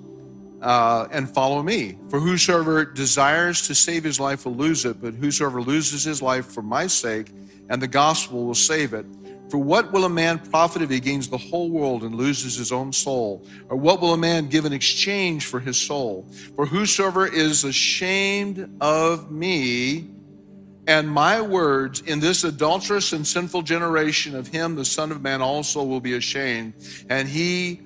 uh, 0.61 1.17
and 1.17 1.29
follow 1.29 1.63
me. 1.63 1.97
For 2.09 2.19
whosoever 2.19 2.85
desires 2.85 3.67
to 3.67 3.75
save 3.75 4.03
his 4.03 4.19
life 4.19 4.49
will 4.49 4.57
lose 4.67 4.89
it, 4.89 4.95
but 5.01 5.13
whosoever 5.13 5.61
loses 5.61 6.03
his 6.03 6.21
life 6.21 6.45
for 6.53 6.63
my 6.63 6.87
sake 6.87 7.27
and 7.69 7.81
the 7.81 7.87
gospel 7.87 8.45
will 8.45 8.55
save 8.55 8.93
it. 8.93 9.05
For 9.53 9.59
what 9.59 9.91
will 9.91 10.03
a 10.03 10.09
man 10.09 10.39
profit 10.39 10.81
if 10.81 10.89
he 10.89 10.99
gains 10.99 11.29
the 11.29 11.37
whole 11.37 11.69
world 11.69 12.01
and 12.01 12.15
loses 12.15 12.55
his 12.55 12.71
own 12.71 12.91
soul? 12.91 13.45
Or 13.69 13.77
what 13.77 14.01
will 14.01 14.11
a 14.11 14.17
man 14.17 14.49
give 14.49 14.65
in 14.65 14.73
exchange 14.73 15.45
for 15.45 15.59
his 15.59 15.79
soul? 15.79 16.25
For 16.55 16.65
whosoever 16.65 17.27
is 17.27 17.63
ashamed 17.63 18.67
of 18.81 19.29
me, 19.29 20.09
and 20.87 21.07
my 21.07 21.39
words 21.39 22.01
in 22.01 22.19
this 22.19 22.43
adulterous 22.43 23.13
and 23.13 23.27
sinful 23.27 23.61
generation 23.61 24.35
of 24.35 24.47
him 24.47 24.75
the 24.75 24.85
son 24.85 25.11
of 25.11 25.21
man 25.21 25.39
also 25.39 25.83
will 25.83 26.01
be 26.01 26.13
ashamed 26.15 26.73
and 27.09 27.29
he 27.29 27.79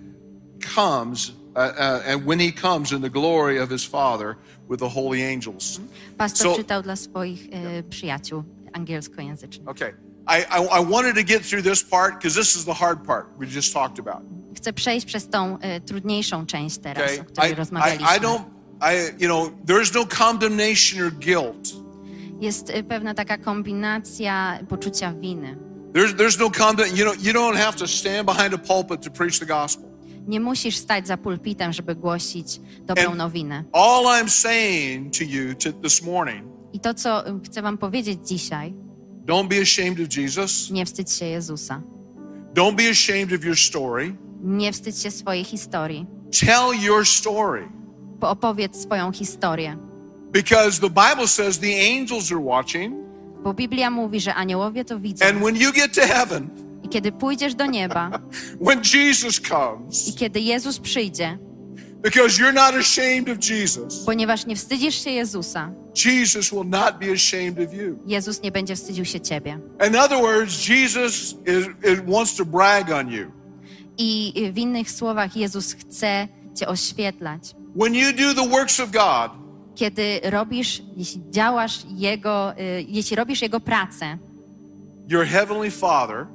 comes 0.61 1.33
uh, 1.55 1.59
uh, 1.59 2.01
and 2.05 2.25
when 2.25 2.39
he 2.39 2.51
comes 2.51 2.91
in 2.93 3.01
the 3.01 3.09
glory 3.09 3.57
of 3.59 3.69
his 3.69 3.83
father 3.83 4.37
with 4.67 4.79
the 4.79 4.89
holy 4.89 5.21
angels 5.21 5.79
Pastor 6.17 6.43
So- 6.43 6.55
czytał 6.55 6.81
dla 6.81 6.95
swoich 6.95 7.47
e, 7.51 7.83
przyjaciół 7.83 8.43
angielskojęzycznych. 8.73 9.67
okay 9.67 10.06
I, 10.27 10.45
I, 10.49 10.79
I 10.79 10.85
wanted 10.91 11.15
to 11.15 11.23
get 11.23 11.43
through 11.49 11.63
this 11.63 11.83
part 11.83 12.13
because 12.13 12.39
this 12.39 12.55
is 12.55 12.65
the 12.65 12.73
hard 12.73 13.03
part 13.05 13.25
we 13.39 13.45
just 13.45 13.73
talked 13.73 13.99
about 13.99 14.23
Chcę 14.55 14.73
przejść 14.73 15.05
przez 15.07 15.29
tą 15.29 15.59
e, 15.59 15.81
trudniejszą 15.81 16.45
część 16.45 16.77
teraz, 16.77 17.03
okay 17.03 17.21
o 17.21 17.25
której 17.25 17.51
I, 17.51 17.55
rozmawialiśmy. 17.55 18.07
I, 18.07 18.17
I 18.17 18.21
don't 18.21 18.41
I, 18.81 19.11
you 19.17 19.27
know, 19.27 19.51
there's 19.65 19.93
no 19.95 20.05
condemnation 20.05 21.01
or 21.01 21.11
guilt. 21.11 21.73
Jest 22.39 22.69
e, 22.69 22.83
pewna 22.83 23.13
taka 23.13 23.37
kombinacja 23.37 24.59
poczucia 24.69 25.13
winy. 25.13 25.57
There's, 25.93 26.15
there's 26.15 26.39
no 26.39 26.49
condemn. 26.49 26.95
You 26.95 27.05
know, 27.05 27.15
you 27.21 27.33
don't 27.33 27.57
have 27.57 27.77
to 27.77 27.87
stand 27.87 28.25
behind 28.25 28.53
a 28.53 28.57
pulpit 28.57 29.01
to 29.01 29.11
preach 29.11 29.39
the 29.39 29.45
gospel. 29.45 29.89
Nie 30.27 30.39
musisz 30.39 30.77
stać 30.77 31.07
za 31.07 31.17
pulpitem, 31.17 31.73
żeby 31.73 31.95
głosić 31.95 32.61
dobrą 32.81 33.05
And- 33.05 33.17
nowinę. 33.17 33.63
All 33.73 34.03
I'm 34.03 34.29
saying 34.29 35.17
to 35.17 35.23
you 35.23 35.55
to 35.55 35.71
this 35.71 36.01
morning, 36.01 36.45
I 36.73 36.79
to, 36.79 36.93
co 36.93 37.27
y, 37.27 37.39
chcę 37.45 37.61
wam 37.61 37.77
powiedzieć 37.77 38.27
dzisiaj, 38.27 38.73
don't 39.27 39.47
be 39.47 39.61
ashamed 39.61 39.99
of 39.99 40.17
Jesus. 40.17 40.71
nie 40.71 40.85
wstydź 40.85 41.11
się 41.11 41.25
Jezusa. 41.25 41.81
Don't 42.53 42.75
be 42.75 42.89
ashamed 42.89 43.33
of 43.33 43.45
your 43.45 43.57
story. 43.57 44.15
Nie 44.43 44.71
wstydź 44.73 44.99
się 44.99 45.11
swojej 45.11 45.43
historii. 45.43 46.05
Tell 46.45 46.81
your 46.83 47.07
story 47.07 47.67
Po- 48.19 48.29
Opowiedz 48.29 48.81
swoją 48.83 49.11
historię. 49.11 49.77
because 50.31 50.79
the 50.81 50.89
Bible 50.89 51.27
says 51.27 51.59
the 51.59 51.97
angels 51.99 52.31
are 52.31 52.41
watching. 52.41 52.93
Bo 53.43 53.53
Biblia 53.53 53.89
mówi, 53.89 54.19
że 54.19 54.35
aniołowie 54.35 54.85
to 54.85 54.99
widzą. 54.99 55.25
And 55.25 55.39
when 55.43 55.55
you 55.55 55.71
get 55.73 55.93
to 55.95 56.01
heaven, 56.01 56.49
I 56.83 56.89
kiedy 56.89 57.11
pójdziesz 57.11 57.55
do 57.55 57.65
nieba, 57.65 58.11
when 58.67 58.81
Jesus 58.93 59.39
comes, 59.41 60.07
i 60.07 60.13
kiedy 60.13 60.39
Jezus 60.39 60.79
przyjdzie, 60.79 61.37
because 62.01 62.41
you're 62.41 62.53
not 62.53 62.75
ashamed 62.75 63.29
of 63.29 63.49
Jesus, 63.49 63.99
ponieważ 64.05 64.45
nie 64.45 64.55
wstydzisz 64.55 65.03
się 65.03 65.09
Jezusa, 65.09 65.71
Jesus 66.05 66.51
will 66.51 66.63
not 66.65 66.99
be 66.99 67.11
ashamed 67.11 67.59
of 67.59 67.73
you. 67.73 67.99
Jezus 68.05 68.41
nie 68.41 68.51
będzie 68.51 68.75
wstydził 68.75 69.05
się 69.05 69.19
ciebie. 69.19 69.59
In 69.87 69.95
other 69.95 70.21
words, 70.21 70.67
Jesus 70.67 71.35
is, 71.45 71.67
is, 71.91 71.99
wants 72.07 72.35
to 72.35 72.45
brag 72.45 72.91
on 72.91 73.09
you. 73.09 73.31
I 73.97 74.33
y, 74.37 74.53
w 74.53 74.57
innych 74.57 74.91
słowach 74.91 75.35
Jezus 75.35 75.73
chce 75.73 76.27
cię 76.55 76.67
oświetlać. 76.67 77.55
When 77.75 77.95
you 77.95 78.13
do 78.13 78.43
the 78.43 78.49
works 78.49 78.79
of 78.79 78.91
God, 78.91 79.31
Kiedy 79.75 80.19
robisz, 80.23 80.81
jeśli 80.95 81.21
działasz 81.29 81.79
Jego, 81.95 82.59
y, 82.59 82.85
jeśli 82.87 83.15
robisz 83.15 83.41
Jego 83.41 83.59
pracę, 83.59 84.17
your 85.07 85.25
heavenly 85.25 85.71
Father, 85.71 86.27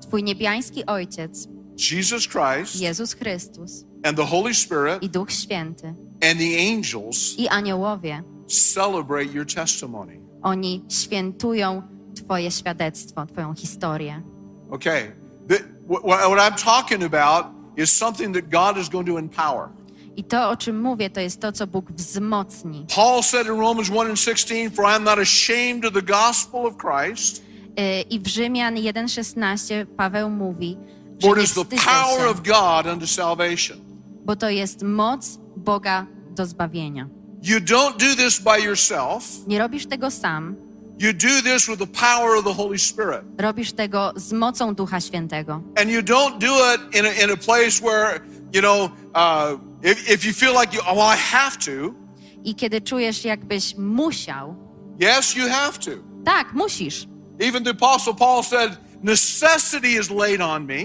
Twój 0.00 0.22
niebiański 0.22 0.86
Ojciec, 0.86 1.48
Jesus 1.92 2.28
Christ, 2.28 2.80
Jezus 2.80 3.14
Chrystus 3.14 3.84
and 4.02 4.16
the 4.16 4.26
Holy 4.26 4.54
Spirit 4.54 5.02
i 5.02 5.08
Duch 5.08 5.32
Święty 5.32 5.86
and 6.30 6.38
the 6.38 6.72
angels 6.72 7.38
i 7.38 7.48
aniołowie, 7.48 8.22
celebrate 8.52 9.32
your 9.34 9.46
testimony. 9.46 10.20
oni 10.42 10.84
świętują 10.88 11.82
Twoje 12.16 12.50
świadectwo, 12.50 13.26
Twoją 13.26 13.54
historię. 13.54 14.22
Okay. 14.70 15.12
The, 15.48 15.58
what, 15.88 16.04
what 16.04 16.38
I'm 16.38 16.64
talking 16.64 17.02
about 17.02 17.46
is 17.76 17.92
something 17.92 18.34
that 18.34 18.48
God 18.48 18.78
is 18.82 18.88
going 18.88 19.06
to 19.06 19.18
empower. 19.18 19.68
I 20.16 20.24
to, 20.24 20.50
o 20.50 20.56
czym 20.56 20.80
mówię, 20.80 21.10
to 21.10 21.20
jest 21.20 21.40
to, 21.40 21.52
co 21.52 21.66
Bóg 21.66 21.92
wzmocni. 21.92 22.86
Paul 22.94 23.22
said 23.22 23.46
in 23.46 23.58
Romans 23.58 23.90
1 23.90 24.06
and 24.08 24.18
16, 24.20 24.70
For 24.70 24.84
I 24.84 24.94
am 24.96 25.04
not 25.04 25.18
ashamed 25.18 25.84
of 25.84 25.92
the 25.92 26.02
gospel 26.02 26.66
of 26.66 26.76
Christ, 26.76 27.42
Y, 27.78 28.04
I 28.10 28.20
w 28.20 28.26
Rzymian 28.26 28.74
1,16 28.74 29.86
Paweł 29.96 30.30
mówi, 30.30 30.76
for 31.22 31.38
it 31.38 31.44
is 31.44 31.54
the 31.54 31.64
power 31.64 32.26
of 32.26 32.40
God 32.42 32.86
unto 32.92 33.06
salvation. 33.06 33.78
bo 34.24 34.36
to 34.36 34.50
jest 34.50 34.82
moc 34.82 35.38
Boga 35.56 36.06
do 36.30 36.46
zbawienia. 36.46 37.08
You 37.42 37.60
don't 37.60 37.96
do 37.98 38.16
this 38.16 38.38
by 38.40 38.58
yourself. 38.64 39.24
Nie 39.46 39.58
robisz 39.58 39.86
tego 39.86 40.10
sam, 40.10 40.56
You 40.98 41.12
do 41.12 41.42
this 41.42 41.66
with 41.66 41.78
the 41.78 41.86
power 41.86 42.36
of 42.38 42.44
the 42.44 42.52
Holy 42.54 42.78
Spirit. 42.78 43.22
robisz 43.38 43.72
tego 43.72 44.12
z 44.16 44.32
mocą 44.32 44.74
Ducha 44.74 45.00
Świętego. 45.00 45.62
And 45.80 45.90
you 45.90 46.00
don't 46.02 46.38
do 46.38 46.74
it 46.74 46.94
in 46.96 47.06
a, 47.06 47.24
in 47.24 47.30
a 47.30 47.36
place 47.36 47.80
where, 47.82 48.20
you 48.54 48.60
know, 48.60 48.90
uh, 49.14 49.58
if, 49.82 50.10
if 50.14 50.26
you 50.26 50.32
feel 50.34 50.52
like, 50.60 50.74
you, 50.76 50.82
oh, 50.86 50.94
well, 50.96 51.14
I 51.14 51.16
have 51.16 51.56
to. 51.58 51.94
I 52.44 52.54
kiedy 52.54 52.80
czujesz, 52.80 53.24
jakbyś 53.24 53.74
musiał, 53.76 54.54
Yes, 55.00 55.36
you 55.36 55.48
have 55.48 55.78
to. 55.78 55.90
tak, 56.24 56.52
musisz. 56.52 57.06
Even 57.38 57.64
the 57.64 57.70
Apostle 57.70 58.14
Paul 58.14 58.42
said, 58.42 58.70
necessity 59.02 59.88
is 59.88 60.10
laid 60.10 60.40
on 60.40 60.66
me. 60.66 60.80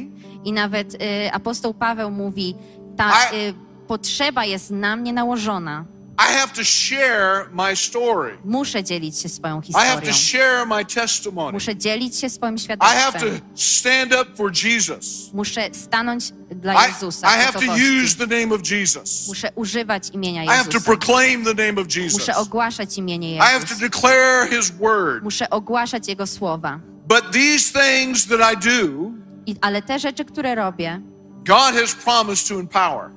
I 0.46 0.54
nawet 0.54 0.94
y, 0.94 0.98
apostoł 1.34 1.74
Paweł 1.74 2.12
mówi, 2.12 2.56
ta 2.98 3.12
I- 3.32 3.36
y, 3.36 3.54
potrzeba 3.88 4.46
jest 4.46 4.72
na 4.72 4.96
mnie 4.96 5.14
nałożona. 5.14 5.86
I 6.18 6.34
have 6.40 6.54
to 6.54 6.64
share 6.64 7.50
my 7.52 7.76
story. 7.76 8.38
Muszę 8.46 8.84
dzielić 8.84 9.20
się 9.20 9.30
swoją 9.30 9.62
I 9.62 9.74
have 9.74 9.84
historią. 10.02 10.12
to 10.14 10.18
share 10.18 10.66
my 10.68 10.86
testimony. 10.86 11.52
Muszę 11.54 11.76
dzielić 11.76 12.16
się 12.18 12.30
swoim 12.30 12.56
I 12.56 12.60
have 12.86 13.12
to 13.12 13.20
świadectwem. 13.20 13.42
stand 13.56 14.14
up 14.14 14.26
for 14.36 14.52
Jesus. 14.64 15.30
Muszę 15.34 15.70
stanąć 15.72 16.32
dla 16.56 16.74
I, 16.88 16.92
Jezusa. 16.92 17.28
I 17.28 17.42
w 17.42 17.46
have 17.46 17.66
to 17.66 17.74
use 18.04 18.16
the 18.28 18.40
name 18.40 18.56
of 18.56 18.62
Jesus. 18.72 19.28
Muszę 19.28 19.50
używać 19.56 20.10
imienia 20.10 20.44
I 20.44 20.48
have 20.48 20.64
to 20.64 20.70
Jezusa. 20.78 20.86
proclaim 20.86 21.46
the 21.46 21.54
name 21.68 21.82
of 21.82 21.96
Jesus. 21.96 22.20
Muszę 22.20 22.36
ogłaszać 22.36 22.98
imienie 22.98 23.36
I 23.36 23.40
have 23.40 23.52
to 23.60 23.74
Jezusa. 23.74 23.80
declare 23.80 24.48
His 24.50 24.70
word. 24.72 25.24
Muszę 25.24 25.50
ogłaszać 25.50 26.08
Jego 26.08 26.28
słowa. 26.28 26.80
But 27.08 27.32
these 27.32 27.80
things 27.82 28.28
that 28.28 28.40
I 28.54 28.58
do, 28.58 29.12
I, 29.46 29.56
ale 29.62 29.82
te 29.82 30.00
rzeczy, 30.00 30.26
które 30.26 30.56
robię, 30.56 31.02
God 31.46 31.76
has 31.82 31.96
promised 31.96 32.48
to 32.48 32.60
empower. 32.60 33.10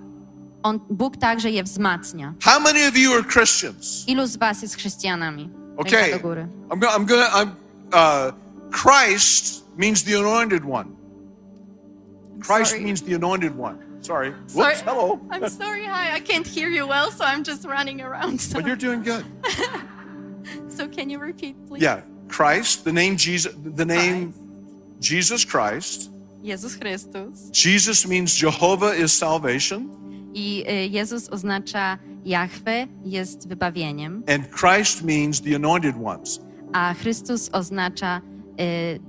On, 0.62 0.81
Bóg 0.90 1.16
także 1.16 1.51
je 1.51 1.62
wzmacnia. 1.62 2.35
How 2.44 2.61
many 2.61 2.88
of 2.88 2.97
you 2.97 3.12
are 3.12 3.25
Christians? 3.25 4.05
Ilu 4.07 4.27
z 4.27 4.37
was 4.37 4.62
jest 4.62 4.77
chrześcijanami? 4.77 5.51
Okay, 5.77 6.12
do 6.12 6.21
góry. 6.21 6.47
I'm 6.71 6.79
gonna. 6.79 6.97
I'm 6.97 7.07
gonna. 7.07 7.29
I'm. 7.42 7.51
Uh, 7.92 8.33
Christ 8.71 9.64
means 9.77 10.03
the 10.03 10.18
anointed 10.18 10.64
one. 10.64 10.90
Christ 12.40 12.71
Sorry. 12.71 12.85
means 12.85 13.03
the 13.03 13.14
anointed 13.14 13.59
one. 13.59 13.79
Sorry. 14.01 14.31
Whoops. 14.31 14.55
Sorry. 14.55 14.77
Hello. 14.77 15.21
I'm 15.31 15.49
sorry, 15.49 15.85
hi. 15.85 16.16
I 16.16 16.21
can't 16.21 16.47
hear 16.47 16.68
you 16.68 16.87
well, 16.87 17.11
so 17.11 17.25
I'm 17.25 17.44
just 17.44 17.64
running 17.64 18.01
around. 18.01 18.40
So, 18.40 18.59
But 18.59 18.66
you're 18.66 18.77
doing 18.77 19.03
good. 19.03 19.25
so 20.68 20.88
can 20.88 21.11
you 21.11 21.18
repeat, 21.18 21.57
please? 21.66 21.83
Yeah. 21.83 22.03
Christ, 22.29 22.85
the 22.85 22.92
name 22.92 23.16
Jesus, 23.16 23.55
the 23.64 23.85
name 23.85 24.35
Jesus 25.01 25.44
Christ. 25.44 26.11
Jezus 26.44 26.77
Chrystus. 26.77 27.51
Jesus 27.51 28.07
means 28.07 28.35
Jehovah 28.35 28.92
is 28.92 29.12
salvation, 29.12 29.90
I 30.38 30.64
y, 30.68 30.88
Jezus 30.90 31.29
oznacza 31.31 31.98
Jahwe 32.24 32.87
jest 33.05 33.48
wybawieniem, 33.48 34.22
and 34.35 34.48
Christ 34.51 35.03
means 35.05 35.40
the 35.42 35.55
anointed 35.57 35.94
ones. 36.05 36.40
a 36.72 36.94
Chrystus 36.94 37.51
oznacza 37.53 38.20
y, 38.61 39.01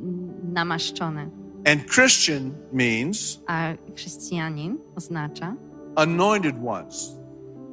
namaszczony, 0.53 1.29
And 1.65 1.85
Christian 1.95 2.51
means 2.73 3.39
a 3.47 3.73
chrześcijanin 3.95 4.77
oznacza 4.95 5.55
anointed 5.95 6.55
ones. 6.65 7.19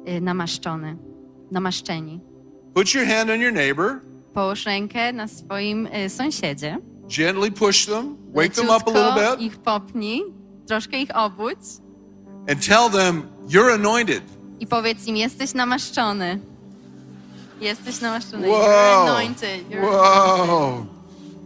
y, 0.07 0.21
namaszczony, 0.21 0.97
namaszczeni. 1.51 2.19
Put 2.73 2.93
your 2.93 3.05
hand 3.05 3.29
on 3.29 3.39
your 3.41 3.53
neighbor, 3.53 4.01
Połóż 4.33 4.65
rękę 4.65 5.13
na 5.13 5.27
swoim 5.27 5.87
y, 5.87 6.09
sąsiedzie. 6.09 6.77
gently 7.17 7.51
push 7.51 7.85
them, 7.85 8.17
wake 8.35 8.49
them 8.55 8.65
up 8.65 8.71
a 8.71 8.75
Leciutko 8.91 9.15
little 9.15 9.37
bit, 9.37 9.41
ich 9.41 9.57
popnij, 9.57 10.21
troszkę 10.67 10.97
ich 11.01 11.15
obudź 11.15 11.59
and 12.49 12.67
tell 12.67 12.89
them 12.91 13.23
you're 13.47 13.73
anointed. 13.73 14.23
i 14.59 14.67
powiedz 14.67 15.07
im, 15.07 15.15
jesteś 15.17 15.53
namaszczony. 15.53 16.39
Jesteś 17.61 18.01
namaszczony. 18.01 18.47
Whoa. 18.47 18.57
You're 18.57 19.09
anointed. 19.09 19.69
You're 19.69 19.81
Whoa. 19.81 20.85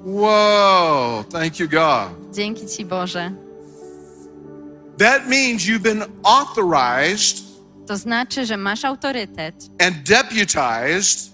Whoa. 0.06 1.24
Thank 1.32 1.60
you, 1.60 1.68
God. 1.70 2.34
Dzięki 2.34 2.68
Ci 2.68 2.86
Boże. 2.86 3.32
That 4.98 5.28
means 5.28 5.64
you've 5.64 5.80
been 5.82 6.04
authorized 6.24 7.38
To 7.88 7.98
znaczy, 7.98 8.46
że 8.46 8.58
masz 8.58 8.86
autorytet 8.86 9.56
and 9.88 9.96
deputized 10.10 11.32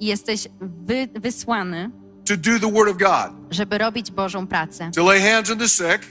i 0.00 0.06
jesteś 0.06 0.48
wy, 0.60 1.08
wysłany, 1.14 1.90
to 2.28 2.36
do 2.36 2.58
the 2.60 2.72
Word 2.72 2.90
of 2.90 2.96
God, 2.98 3.32
żeby 3.50 3.78
robić 3.78 4.10
Bożą 4.10 4.46
pracę. 4.46 4.90
to 4.94 5.04
lay 5.04 5.20
hands 5.20 5.50
on 5.50 5.58
the 5.58 5.68
sick, 5.68 6.06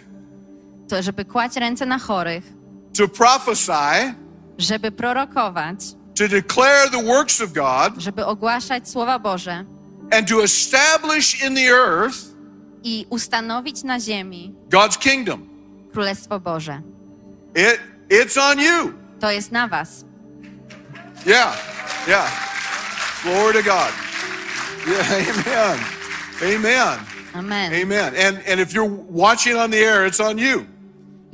To, 0.90 1.02
żeby 1.02 1.26
kłaść 1.26 1.56
ręce 1.56 1.86
na 1.86 2.00
chorych, 2.00 2.54
to 2.98 3.08
prophesy, 3.08 4.14
żeby 4.58 4.92
prorokować, 4.92 5.80
to 6.16 6.28
declare 6.28 6.90
the 6.90 7.04
works 7.04 7.42
of 7.42 7.54
God, 7.54 7.94
żeby 7.98 8.26
ogłaszać 8.26 8.90
Słowa 8.90 9.20
Boże 9.20 9.66
and 10.12 10.28
to 10.28 10.44
establish 10.44 11.44
in 11.44 11.56
the 11.56 11.70
earth 11.70 12.18
i 12.84 13.06
ustanowić 13.10 13.84
na 13.84 14.00
ziemi 14.00 14.56
God's 14.70 14.98
kingdom. 14.98 15.50
Królestwo 15.94 16.40
Boże. 16.40 16.82
It, 17.56 17.80
it's 18.10 18.38
on 18.38 18.60
you. 18.60 18.94
To 19.20 19.32
jest 19.32 19.52
na 19.52 19.68
Was. 19.68 20.06
Yeah, 21.26 21.58
yeah. 22.08 22.32
Glory 23.24 23.54
to 23.54 23.64
God. 23.64 23.92
Yeah, 24.88 25.12
amen. 25.30 25.80
Amen. 26.42 27.00
Amen. 27.36 27.74
Amen. 27.74 28.16
And 28.16 28.40
and 28.48 28.60
if 28.60 28.74
you're 28.74 28.90
watching 29.10 29.58
on 29.58 29.72
the 29.72 29.78
air, 29.78 30.06
it's 30.06 30.20
on 30.20 30.38
you. 30.38 30.66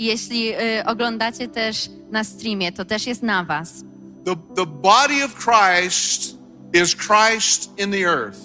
Jeśli 0.03 0.53
y, 0.55 0.85
oglądacie 0.85 1.47
też 1.47 1.89
na 2.11 2.23
streamie, 2.23 2.71
to 2.71 2.85
też 2.85 3.07
jest 3.07 3.23
na 3.23 3.43
Was. 3.43 3.83
The 4.25 4.35
the 4.55 4.65
body 4.65 5.25
of 5.25 5.35
Christ 5.35 6.37
is 6.73 6.95
Christ 6.95 7.79
in 7.79 7.91
the 7.91 8.05
earth. 8.07 8.39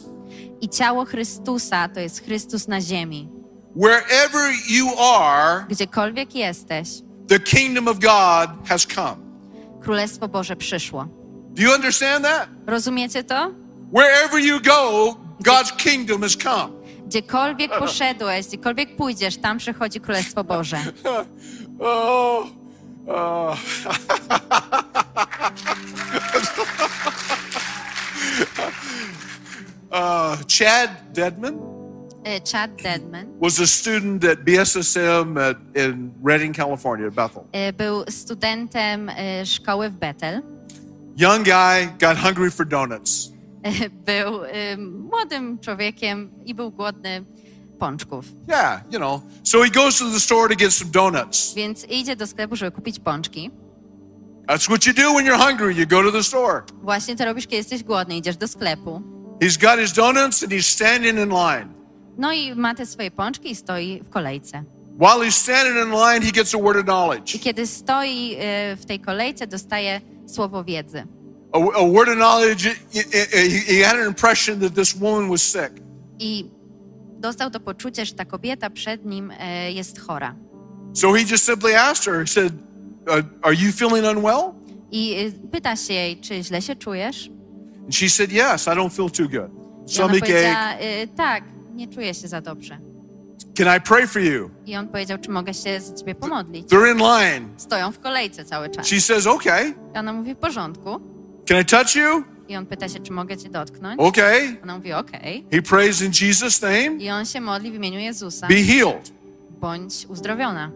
I 0.60 0.68
ciało 0.68 1.04
Chrystusa 1.04 1.88
to 1.88 2.00
jest 2.00 2.24
Chrystus 2.24 2.68
na 2.68 2.80
ziemi. 2.80 3.28
Wherever 3.76 4.52
you 4.68 4.88
are, 4.98 5.64
Gdziekolwiek 5.68 6.34
jesteś, 6.34 6.88
the 7.28 7.40
kingdom 7.40 7.88
of 7.88 7.98
God 7.98 8.68
has 8.68 8.86
come. 8.86 9.16
Królestwo 9.80 10.28
Boże 10.28 10.56
przyszło. 10.56 11.06
Do 11.50 11.62
you 11.62 11.74
understand 11.74 12.24
that? 12.24 12.48
Rozumiecie 12.66 13.24
to? 13.24 13.50
Wherever 13.92 14.40
you 14.40 14.60
go, 14.60 15.14
God's 15.40 15.76
kingdom 15.76 16.22
has 16.22 16.36
come. 16.36 16.77
Gdziekolwiek 17.08 17.78
poszedłeś, 17.78 18.46
gdziekolwiek 18.46 18.96
pójdziesz, 18.96 19.36
tam 19.36 19.58
przychodzi 19.58 20.00
Królestwo 20.00 20.44
Boże. 20.44 20.78
Uh, 21.78 22.46
uh, 29.90 30.38
Chad 30.58 30.90
Dedman 31.12 31.68
Y, 32.26 32.40
Chad 32.52 32.76
Dedman 32.76 33.26
was 33.40 33.60
a 33.60 33.66
student 33.66 34.24
at 34.24 34.44
BSSM 34.44 35.38
at, 35.38 35.56
in 35.74 36.12
Redding, 36.22 36.52
California, 36.52 37.10
Bethel. 37.10 37.44
y, 37.54 37.72
był 37.72 38.04
studentem 38.08 39.08
y, 39.08 39.46
szkoły 39.46 39.90
w 39.90 39.96
Bethel. 39.96 40.42
Young 41.16 41.44
guy, 41.44 41.86
got 41.98 42.18
hungry 42.18 42.50
for 42.50 42.66
donuts. 42.66 43.37
Był 44.06 44.40
młodym 45.10 45.58
człowiekiem 45.58 46.30
i 46.44 46.54
był 46.54 46.70
głodny 46.70 47.24
pączków. 47.78 48.24
Yeah, 48.48 48.82
you 48.92 48.98
know. 48.98 49.22
So 49.44 49.62
he 49.62 49.70
goes 49.70 49.98
to 49.98 50.04
the 50.10 50.20
store 50.20 50.48
to 50.48 50.54
get 50.56 50.72
some 50.72 50.90
donuts. 50.90 51.54
Więc 51.54 51.84
idzie 51.84 52.16
do 52.16 52.26
sklepu, 52.26 52.56
żeby 52.56 52.70
kupić 52.70 52.98
pączki. 52.98 53.50
That's 54.46 54.64
what 54.64 54.86
you 54.86 54.92
do 54.94 55.14
when 55.14 55.26
you're 55.26 55.48
hungry. 55.48 55.74
You 55.74 55.86
go 55.86 56.02
to 56.02 56.12
the 56.12 56.22
store. 56.22 56.62
Właśnie 56.82 57.16
to 57.16 57.24
robisz, 57.24 57.44
kiedy 57.44 57.56
jesteś 57.56 57.82
głodny, 57.82 58.16
idziesz 58.16 58.36
do 58.36 58.48
sklepu. 58.48 59.02
He's 59.40 59.60
got 59.60 59.80
his 59.80 59.92
donuts 59.92 60.42
and 60.42 60.52
he's 60.52 60.66
standing 60.66 61.18
in 61.18 61.28
line. 61.28 61.68
No 62.18 62.32
i 62.32 62.54
ma 62.54 62.74
te 62.74 62.86
swoje 62.86 63.10
pączki 63.10 63.50
i 63.50 63.56
stoi 63.56 64.00
w 64.02 64.08
kolejce. 64.08 64.64
While 65.00 65.26
he's 65.26 65.36
standing 65.36 65.76
in 65.76 65.90
line, 65.90 66.22
he 66.26 66.32
gets 66.32 66.54
a 66.54 66.58
word 66.58 66.76
of 66.76 66.84
knowledge. 66.84 67.34
I 67.34 67.38
kiedy 67.38 67.66
stoi 67.66 68.36
y, 68.72 68.76
w 68.76 68.86
tej 68.86 69.00
kolejce, 69.00 69.46
dostaje 69.46 70.00
słowo 70.26 70.64
wiedzy. 70.64 71.06
A, 71.52 71.58
a 71.58 71.88
word 71.88 72.08
of 72.08 72.16
knowledge, 72.16 72.64
he, 72.92 73.82
had 73.82 73.96
an 73.96 74.06
impression 74.06 74.60
that 74.60 74.74
this 74.74 74.94
woman 74.94 75.28
was 75.28 75.42
sick. 75.42 75.72
I 76.18 76.50
dostał 77.18 77.50
to 77.50 77.60
poczucie, 77.60 78.06
że 78.06 78.14
ta 78.14 78.24
kobieta 78.24 78.70
przed 78.70 79.04
nim 79.04 79.32
e, 79.40 79.72
jest 79.72 79.98
chora. 80.00 80.34
So 80.94 81.12
he 81.12 81.24
just 81.24 81.44
simply 81.44 81.74
asked 81.78 82.04
her, 82.04 82.20
he 82.20 82.26
said, 82.26 82.52
Are 83.42 83.54
you 83.54 83.72
feeling 83.72 84.06
unwell? 84.06 84.54
I 84.90 85.26
y, 85.26 85.32
pyta 85.52 85.76
się 85.76 85.94
jej, 85.94 86.20
czy 86.20 86.42
źle 86.42 86.62
się 86.62 86.76
czujesz? 86.76 87.30
And 87.84 87.94
she 87.94 88.08
said, 88.08 88.32
Yes, 88.32 88.66
I 88.66 88.70
don't 88.70 88.90
feel 88.90 89.10
too 89.10 89.28
good. 89.28 89.50
Stomach 89.86 90.22
ache, 90.22 91.02
y, 91.02 91.08
tak, 91.16 91.44
nie 91.74 91.88
czuję 91.88 92.14
się 92.14 92.28
za 92.28 92.40
dobrze. 92.40 92.78
Can 93.54 93.76
I 93.76 93.80
pray 93.80 94.06
for 94.06 94.22
you? 94.22 94.50
I 94.66 94.76
on 94.76 94.88
powiedział, 94.88 95.18
czy 95.18 95.30
mogę 95.30 95.54
się 95.54 95.80
za 95.80 95.94
ciebie 95.94 96.14
pomodlić. 96.14 96.66
They're 96.68 96.92
in 96.92 96.98
line. 96.98 97.48
Stoją 97.56 97.92
w 97.92 97.98
kolejce 98.00 98.44
cały 98.44 98.70
czas. 98.70 98.86
She 98.86 99.00
says, 99.00 99.26
Okay. 99.26 99.74
I 99.94 99.98
ona 99.98 100.12
mówi, 100.12 100.34
w 100.34 100.36
porządku. 100.36 101.00
Can 101.48 101.60
I 101.60 101.64
touch 101.64 101.96
you? 101.96 102.24
I 102.48 102.56
on 102.56 102.66
pyta 102.66 102.88
się, 102.88 103.00
czy 103.00 103.12
mogę 103.12 103.36
cię 103.36 103.48
dotknąć. 103.48 104.00
Okay. 104.00 104.56
Ona 104.62 104.76
mówi, 104.76 104.92
okej. 104.92 105.44
He 105.52 105.62
prays 105.62 106.02
in 106.02 106.12
Jesus' 106.12 106.62
name. 106.62 107.04
I 107.04 107.10
on 107.10 107.26
się 107.26 107.40
modli 107.40 107.70
w 107.70 107.74
imieniu 107.74 108.00
Jezusa. 108.00 108.46
Be 108.46 108.54
healed. 108.62 109.12
Bądź 109.60 110.06
uzdrowiona. 110.08 110.70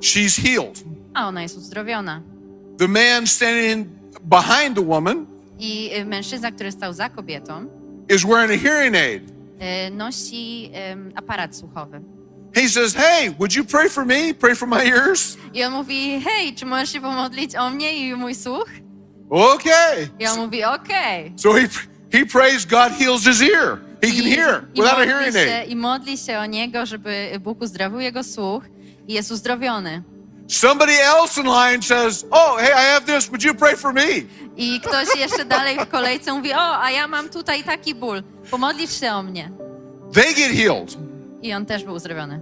She's 0.00 0.42
healed. 0.42 0.84
A 1.14 1.28
ona 1.28 1.42
jest 1.42 1.56
uzdrowiona. 1.56 2.22
The 2.78 2.88
man 2.88 3.26
standing 3.26 3.88
behind 4.22 4.74
the 4.76 4.84
woman 4.86 5.26
I 5.58 5.90
y, 6.00 6.04
mężczyzna, 6.04 6.52
który 6.52 6.72
stał 6.72 6.92
za 6.92 7.08
kobietą, 7.08 7.66
is 8.16 8.24
wearing 8.24 8.52
a 8.52 8.68
hearing 8.68 8.96
aid. 8.96 9.22
y, 9.30 9.90
nosi 9.90 10.70
ym, 10.92 11.12
aparat 11.14 11.56
słuchowy. 11.56 12.00
He 12.54 12.68
says, 12.68 12.94
Hey, 12.94 13.30
would 13.30 13.54
you 13.54 13.64
pray 13.64 13.88
for 13.88 14.06
me? 14.06 14.34
Pray 14.34 14.54
for 14.54 14.68
my 14.68 14.84
ears? 14.84 15.36
I 15.54 15.64
on 15.64 15.72
mówi, 15.72 16.20
hej, 16.20 16.54
czy 16.54 16.66
możesz 16.66 16.92
się 16.92 17.00
pomodlić 17.00 17.56
o 17.56 17.70
mnie 17.70 18.08
i 18.08 18.14
mój 18.14 18.34
słuch? 18.34 18.68
Okay. 19.30 20.08
I 20.18 20.26
on 20.26 20.38
mówi, 20.38 20.64
okej. 20.64 21.32
So 21.36 21.52
he, 21.52 21.68
he 22.12 22.26
prays 22.26 22.66
God 22.66 22.92
heals 22.92 23.24
his 23.24 23.42
ear. 23.42 23.78
He 24.02 24.10
can 24.10 24.26
I, 24.26 24.30
hear 24.30 24.64
i, 24.74 24.80
without 24.80 24.98
a 24.98 25.04
hearing 25.04 25.36
aid. 25.36 25.68
I 25.68 25.76
modli 25.76 26.18
się 26.18 26.38
o 26.38 26.46
niego, 26.46 26.86
żeby 26.86 27.30
Bóg 27.40 27.62
uzdrowił 27.62 28.00
jego 28.00 28.24
słuch 28.24 28.62
i 29.08 29.12
jest 29.12 29.30
uzdrowiony. 29.30 30.02
Somebody 30.48 30.92
else 30.92 31.40
in 31.40 31.46
line 31.46 31.82
says, 31.82 32.26
Oh, 32.30 32.56
hey, 32.58 32.72
I 32.72 32.94
have 32.94 33.06
this. 33.06 33.26
Would 33.28 33.44
you 33.44 33.54
pray 33.54 33.76
for 33.76 33.92
me? 33.92 34.06
I 34.56 34.80
ktoś 34.80 35.16
jeszcze 35.16 35.44
dalej 35.44 35.78
w 35.78 35.88
kolejce 35.88 36.32
mówi, 36.32 36.52
o, 36.52 36.82
a 36.82 36.90
ja 36.90 37.08
mam 37.08 37.28
tutaj 37.28 37.64
taki 37.64 37.94
ból, 37.94 38.22
pomodlisz 38.50 39.00
się 39.00 39.12
o 39.12 39.22
mnie. 39.22 39.50
They 40.12 40.34
get 40.34 40.52
healed. 40.52 40.96
I 41.42 41.54
on 41.54 41.66
też 41.66 41.84
był 41.84 41.94
uzdrowiony. 41.94 42.40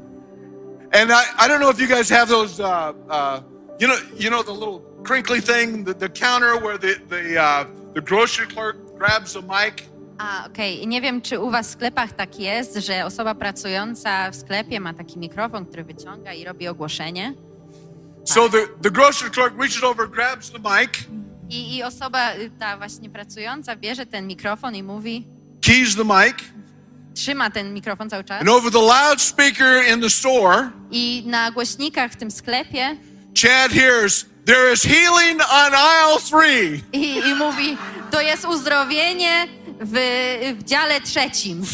And 0.92 1.11
I, 1.11 1.44
I 1.44 1.48
don't 1.48 1.59
know 1.59 1.74
if 1.74 1.81
you 1.81 1.88
guys 1.88 2.11
have 2.11 2.27
those, 2.27 2.62
uh, 2.62 2.94
uh, 3.11 3.42
you 3.81 3.88
know, 3.88 3.96
you 4.18 4.31
know 4.31 4.42
the 4.42 4.53
little 4.53 4.88
crinkly 5.05 5.43
thing, 5.43 5.85
the, 5.85 5.95
the 5.95 6.09
counter 6.09 6.57
where 6.63 6.79
the 6.79 6.95
the 7.09 7.41
uh, 7.41 7.65
the 7.95 8.01
grocery 8.01 8.47
clerk 8.47 8.77
grabs 8.99 9.37
a 9.37 9.43
mic. 9.43 9.83
A, 10.19 10.47
okej. 10.47 10.87
Nie 10.87 11.01
wiem, 11.01 11.23
czy 11.23 11.39
u 11.41 11.51
was 11.51 11.69
w 11.69 11.71
sklepach 11.71 12.13
tak 12.13 12.39
jest, 12.39 12.77
że 12.77 13.05
osoba 13.05 13.35
pracująca 13.35 14.31
w 14.31 14.37
sklepie 14.37 14.81
ma 14.81 14.95
taki 14.95 15.19
mikrofon, 15.19 15.67
który 15.67 15.85
wyciąga 15.85 16.33
i 16.35 16.45
robi 16.45 16.69
ogłoszenie. 16.69 17.35
So 18.25 18.49
the, 18.49 18.59
the 18.83 18.91
grocery 18.91 19.31
clerk 19.31 19.55
reaches 19.59 19.83
over, 19.83 20.11
grabs 20.11 20.51
the 20.51 20.59
mic, 20.59 20.91
I, 21.51 21.77
I 21.77 21.83
osoba 21.83 22.35
y, 22.35 22.51
ta 22.59 22.77
właśnie 22.77 23.11
pracująca 23.11 23.77
bierze 23.77 24.07
ten 24.07 24.27
mikrofon 24.27 24.75
i 24.75 24.83
mówi, 24.83 25.27
keys 25.61 25.97
the 25.97 26.05
mic, 26.05 26.35
trzyma 27.15 27.51
ten 27.51 27.75
mikrofon 27.75 28.11
cały 28.11 28.25
czas 28.25 28.41
and 28.41 28.49
over 28.49 28.73
the 28.73 28.79
loudspeaker 28.79 29.95
in 29.95 30.01
the 30.01 30.11
store, 30.11 30.71
i 30.91 31.23
na 31.27 31.51
głośnikach 31.51 32.13
w 32.13 32.17
tym 32.17 32.31
sklepie 32.31 32.97
Chad 33.43 33.73
hears, 33.73 34.27
There 34.49 34.73
is 34.73 34.83
healing 34.83 35.41
on 35.43 35.75
aisle 35.75 36.19
three. 36.19 36.83
i, 36.93 37.19
i 37.19 37.35
mówi, 37.35 37.77
to 38.11 38.21
jest 38.21 38.45
uzdrowienie 38.45 39.47
w, 39.81 39.95
w 40.59 40.65
dziale 40.65 41.01
trzecim. 41.01 41.67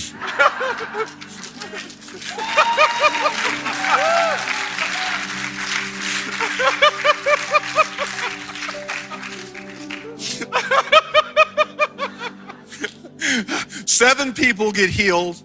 Seven 13.86 14.32
people 14.34 14.72
get 14.72 14.90
healed, 14.90 15.42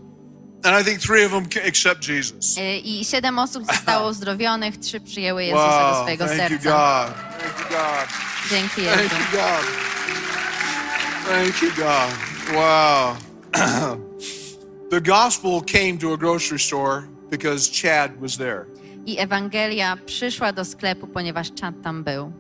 and 0.63 0.76
I 0.82 0.84
think 0.84 1.00
three 1.02 1.26
of 1.26 1.32
them 1.32 1.45
accept 1.67 2.08
Jesus. 2.08 2.58
Y, 2.58 2.62
I 2.84 3.06
siedem 3.06 3.39
osób 3.39 3.65
zostało 3.65 4.10
uzdrowionych, 4.12 4.78
trzy 4.78 5.00
przyjęły 5.02 5.43
Jezusa 5.43 5.80
do 5.80 5.91
Wow, 5.93 6.02
swojego 6.02 6.26
thank 6.26 6.39
you, 6.39 6.48
serca. 6.48 6.69
God. 6.69 7.15
Thank 7.39 7.60
you, 7.60 7.76
God. 7.76 8.08
Dzięki 8.50 8.82
Thank 8.82 9.02
Jezu. 9.02 9.15
you, 9.15 9.32
God. 9.32 9.65
Thank 11.30 11.62
you, 11.62 11.69
God. 11.76 12.56
Wow. 12.56 13.15
the 14.91 15.02
gospel 15.02 15.62
came 15.62 15.98
to 15.98 16.13
a 16.13 16.17
grocery 16.17 16.60
store 16.60 17.08
because 17.30 17.69
Chad 17.82 18.19
was 18.22 18.38
there. 18.38 18.65
I 19.06 19.17
Ewangelia 19.19 19.98
przyszła 20.06 20.54
do 20.54 20.65
sklepu, 20.65 21.08
ponieważ 21.08 21.52
czat 21.54 21.76
tam 21.84 22.04
był. 22.04 22.32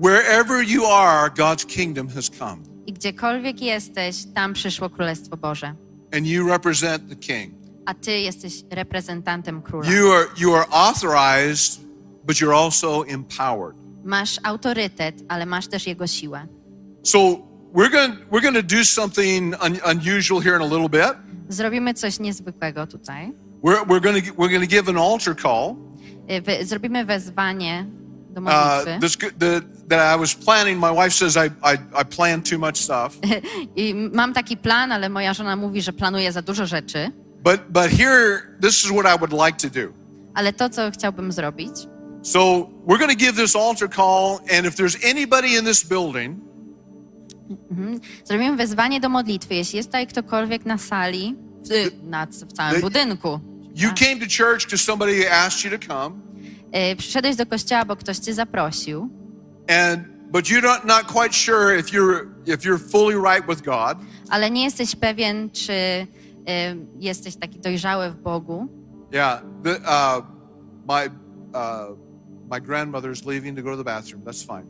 Wherever 0.00 0.62
you 0.62 0.86
are, 0.86 1.30
God's 1.30 1.66
kingdom 1.66 2.08
has 2.08 2.30
come, 2.30 2.56
I 2.86 2.92
gdziekolwiek 2.92 3.60
jesteś, 3.62 4.16
tam 4.34 4.52
przyszło 4.52 4.90
Królestwo 4.90 5.36
Boże. 5.36 5.74
And 6.16 6.26
you 6.26 6.48
represent 6.48 7.08
the 7.08 7.16
King. 7.16 7.52
A 7.86 7.94
ty 7.94 8.10
jesteś 8.20 8.62
reprezentantem 8.70 9.62
króla. 9.62 9.90
You 9.90 10.12
are 10.12 10.26
you 10.38 10.54
are 10.54 10.66
authorized, 10.70 11.80
but 12.26 12.36
you're 12.36 12.54
also 12.54 13.04
empowered. 13.04 13.76
Masz 14.04 14.38
autorytet, 14.42 15.14
ale 15.28 15.46
masz 15.46 15.66
też 15.66 15.86
jego 15.86 16.06
siłę. 16.06 16.46
So 17.02 17.18
we're 17.74 17.90
going 17.90 18.14
we're 18.30 18.42
going 18.42 18.56
to 18.56 18.76
do 18.76 18.84
something 18.84 19.54
un, 19.64 19.78
unusual 19.90 20.40
here 20.42 20.56
in 20.56 20.62
a 20.62 20.76
little 20.76 20.88
bit. 20.88 21.16
Zrobimy 21.48 21.94
coś 21.94 22.18
niezwykłego 22.20 22.86
tutaj. 22.86 23.32
We're 23.62 23.84
we're 23.86 24.00
going 24.00 24.24
to 24.26 24.32
we're 24.32 24.50
going 24.50 24.70
to 24.70 24.76
give 24.76 24.88
an 24.88 24.96
altar 24.98 25.36
call. 25.36 25.74
Y, 26.60 26.66
Zrobimy 26.66 27.04
wezwanie 27.04 27.86
do 28.30 28.40
Uh, 28.40 28.44
modlitwy. 28.44 29.00
this 29.00 29.16
the, 29.38 29.60
that 29.88 30.16
I 30.16 30.20
was 30.20 30.34
planning. 30.34 30.78
My 30.80 30.90
wife 31.04 31.10
says 31.14 31.36
I 31.36 31.46
I, 31.62 31.78
I 32.00 32.04
plan 32.16 32.42
too 32.42 32.58
much 32.58 32.76
stuff, 32.76 33.18
I 33.76 33.94
mam 33.94 34.32
taki 34.32 34.56
plan, 34.56 34.92
ale 34.92 35.08
moja 35.08 35.34
żona 35.34 35.56
mówi, 35.56 35.82
że 35.82 35.92
planuje 35.92 36.32
za 36.32 36.42
dużo 36.42 36.66
rzeczy. 36.66 37.10
but 37.44 37.60
but 37.68 37.90
here 37.90 38.42
this 38.62 38.84
is 38.84 38.90
what 38.90 39.06
I 39.16 39.18
would 39.18 39.32
like 39.46 39.58
to 39.58 39.80
do. 39.80 39.92
Ale 40.34 40.52
to, 40.52 40.70
co 40.70 40.90
chciałbym 40.90 41.32
zrobić, 41.32 41.72
So 42.22 42.70
we're 42.86 42.98
going 42.98 43.10
to 43.10 43.16
give 43.16 43.36
this 43.36 43.56
altar 43.56 43.88
call, 43.90 44.38
and 44.58 44.66
if 44.66 44.76
there's 44.76 44.96
anybody 45.10 45.48
in 45.58 45.64
this 45.64 45.84
building 45.84 46.36
zrobimy 48.24 48.56
wezwanie 48.56 49.00
do 49.00 49.08
modlitwy. 49.08 49.54
Jeśli 49.54 49.76
jest 49.76 49.88
tutaj 49.88 50.06
ktokolwiek 50.06 50.64
na 50.66 50.78
sali, 50.78 51.36
w, 51.62 52.02
na, 52.02 52.26
w 52.26 52.52
całym 52.52 52.74
The- 52.74 52.80
budynku, 52.80 53.40
you 53.74 53.90
came 53.94 54.16
to 54.16 54.26
church 54.44 54.64
because 54.64 54.84
somebody 54.84 55.32
asked 55.32 55.64
you 55.72 55.78
to 55.78 55.86
come, 55.88 56.16
y, 56.92 56.96
przyszedłeś 56.96 57.36
do 57.36 57.46
kościoła, 57.46 57.84
bo 57.84 57.96
ktoś 57.96 58.18
cię 58.18 58.34
zaprosił, 58.34 59.08
and 59.68 60.04
but 60.32 60.48
you're 60.50 60.62
not 60.62 60.84
not 60.84 61.06
quite 61.06 61.34
sure 61.34 61.78
if 61.78 61.92
you're 61.92 62.26
if 62.46 62.64
you're 62.64 62.78
fully 62.90 63.14
right 63.14 63.46
with 63.48 63.62
God. 63.62 63.98
ale 64.30 64.50
nie 64.50 64.64
jesteś 64.64 64.96
pewien, 64.96 65.50
czy 65.50 65.72
y, 65.72 66.06
jesteś 66.98 67.36
taki 67.36 67.58
dojrzały 67.60 68.10
w 68.10 68.16
Bogu. 68.16 68.68
Yeah, 69.12 69.42
the, 69.62 69.70
uh, 69.78 70.24
my 70.88 71.06
uh, 71.54 71.96
my 72.50 72.60
grandmother 72.60 73.12
is 73.12 73.24
leaving 73.24 73.56
to 73.56 73.62
go 73.62 73.70
to 73.70 73.76
the 73.76 73.84
bathroom. 73.84 74.22
That's 74.24 74.42
fine. 74.46 74.66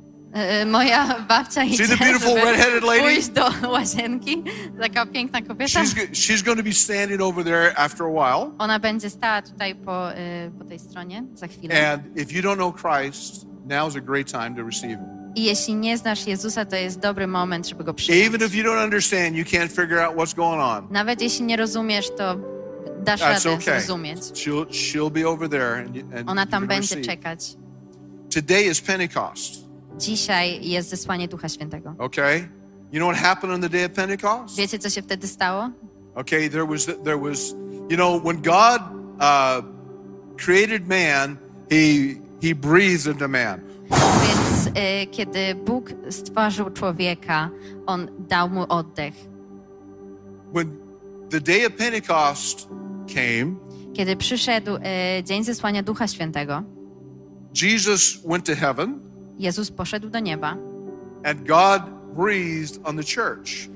Y, 0.62 0.66
Moja 0.66 1.20
babcia 1.28 1.64
idzie, 1.64 1.88
the 1.88 1.96
beautiful 1.96 2.34
red-headed 2.34 2.82
lady? 2.84 3.00
pójść 3.02 3.28
do 3.28 3.50
łazienki. 3.70 4.42
Taka 4.80 5.06
piękna 5.06 5.42
kobieta. 5.42 5.80
She's 5.80 5.94
go- 5.94 6.14
she's 6.14 6.42
going 6.42 6.58
to 6.58 6.64
be 6.64 6.72
standing 6.72 7.20
over 7.20 7.44
there 7.44 7.72
after 7.78 8.06
a 8.06 8.10
while. 8.10 8.50
Ona 8.58 8.78
będzie 8.78 9.10
stała 9.10 9.42
tutaj 9.42 9.74
po, 9.74 10.12
y, 10.12 10.14
po 10.58 10.64
tej 10.64 10.78
stronie 10.78 11.24
za 11.34 11.46
chwilę. 11.46 11.92
And 11.92 12.02
if 12.20 12.32
you 12.32 12.42
don't 12.42 12.56
know 12.56 12.74
Christ, 12.74 13.46
now's 13.66 13.96
a 13.96 14.00
great 14.00 14.32
time 14.32 14.54
to 14.56 14.62
receive 14.62 14.98
Him. 14.98 15.16
I 15.34 15.44
jeśli 15.44 15.74
nie 15.74 15.98
znasz 15.98 16.26
Jezusa, 16.26 16.64
to 16.64 16.76
jest 16.76 16.98
dobry 17.00 17.26
moment, 17.26 17.68
żeby 17.68 17.84
go 17.84 17.94
przyjąć. 17.94 18.26
Even 18.26 18.48
if 18.48 18.56
you 18.56 18.64
don't 18.64 18.84
understand, 18.84 19.36
you 19.36 19.44
can't 19.44 19.68
figure 19.68 20.04
out 20.04 20.16
what's 20.16 20.34
going 20.36 20.60
on. 20.62 20.88
Nawet 20.90 21.20
jeśli 21.22 21.44
nie 21.44 21.56
rozumiesz, 21.56 22.10
to 22.16 22.36
dasz 23.04 23.20
That's 23.20 23.44
radę 23.44 23.52
okay. 23.52 23.80
zrozumieć. 23.80 24.18
She'll 24.18 24.66
she'll 24.66 25.10
be 25.10 25.28
over 25.28 25.48
there, 25.48 25.74
and, 25.74 26.14
and 26.18 26.30
Ona 26.30 26.46
tam 26.46 26.66
będzie 26.66 26.94
receive. 26.94 27.06
czekać. 27.06 27.56
Today 28.34 28.62
is 28.64 28.80
Pentecost. 28.80 29.66
Dzisiaj 29.98 30.68
jest 30.68 30.88
zesłanie 30.88 31.28
Ducha 31.28 31.48
Świętego. 31.48 31.94
Okay, 31.98 32.48
you 32.92 32.98
know 33.00 33.14
what 33.14 33.24
happened 33.24 33.54
on 33.54 33.60
the 33.60 33.68
day 33.68 33.84
of 33.86 33.92
Pentecost? 33.92 34.56
Wiecie, 34.56 34.78
co 34.78 34.90
się 34.90 35.02
wtedy 35.02 35.28
stało? 35.28 35.70
Okay, 36.14 36.50
there 36.50 36.66
was 36.66 36.86
there 37.04 37.18
was 37.18 37.54
you 37.90 37.96
know 37.96 38.22
when 38.24 38.42
God 38.42 38.80
uh, 39.20 39.64
created 40.44 40.88
man, 40.88 41.36
he 41.70 42.14
he 42.42 42.54
breathed 42.54 43.06
into 43.06 43.28
man. 43.28 43.60
Więc 43.90 44.66
y, 44.66 45.06
kiedy 45.10 45.54
Bóg 45.54 45.90
stworzył 46.10 46.70
człowieka, 46.70 47.50
On 47.86 48.08
dał 48.28 48.48
mu 48.50 48.62
oddech. 48.68 49.14
When 50.54 50.76
the 51.30 51.40
day 51.40 51.66
of 51.66 51.72
Pentecost 51.72 52.68
came, 53.14 53.54
Kiedy 53.94 54.16
przyszedł 54.16 54.76
y, 54.76 54.80
dzień 55.24 55.44
zesłania 55.44 55.82
Ducha 55.82 56.06
Świętego, 56.08 56.62
Jesus 57.62 58.18
went 58.28 58.46
to 58.46 58.54
heaven, 58.56 59.00
Jezus 59.38 59.70
poszedł 59.70 60.10
do 60.10 60.18
nieba. 60.20 60.56
and 61.24 61.46
God 61.48 61.82
breathed 62.16 62.78
on 62.84 62.96
the 62.96 63.02
church. 63.02 63.68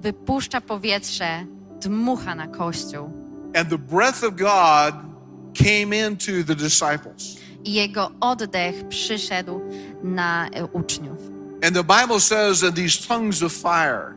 Wypuszcza 0.00 0.60
powietrze, 0.60 1.44
dmucha 1.80 2.34
na 2.34 2.46
Kościół. 2.46 3.10
And 3.54 3.68
the 3.68 3.78
breath 3.78 4.24
of 4.24 4.34
God 4.36 4.94
came 5.64 6.06
into 6.06 6.44
the 6.46 6.54
disciples. 6.54 7.36
I 7.64 7.72
Jego 7.74 8.10
oddech 8.20 8.88
przyszedł 8.88 9.60
na 10.02 10.48
y, 10.48 10.64
uczniów. 10.72 11.18
And 11.62 11.74
the 11.76 11.84
Bible 11.84 12.20
says 12.20 12.60
that 12.60 12.74
these 12.74 13.08
tongues 13.08 13.42
of 13.42 13.52
fire 13.52 14.14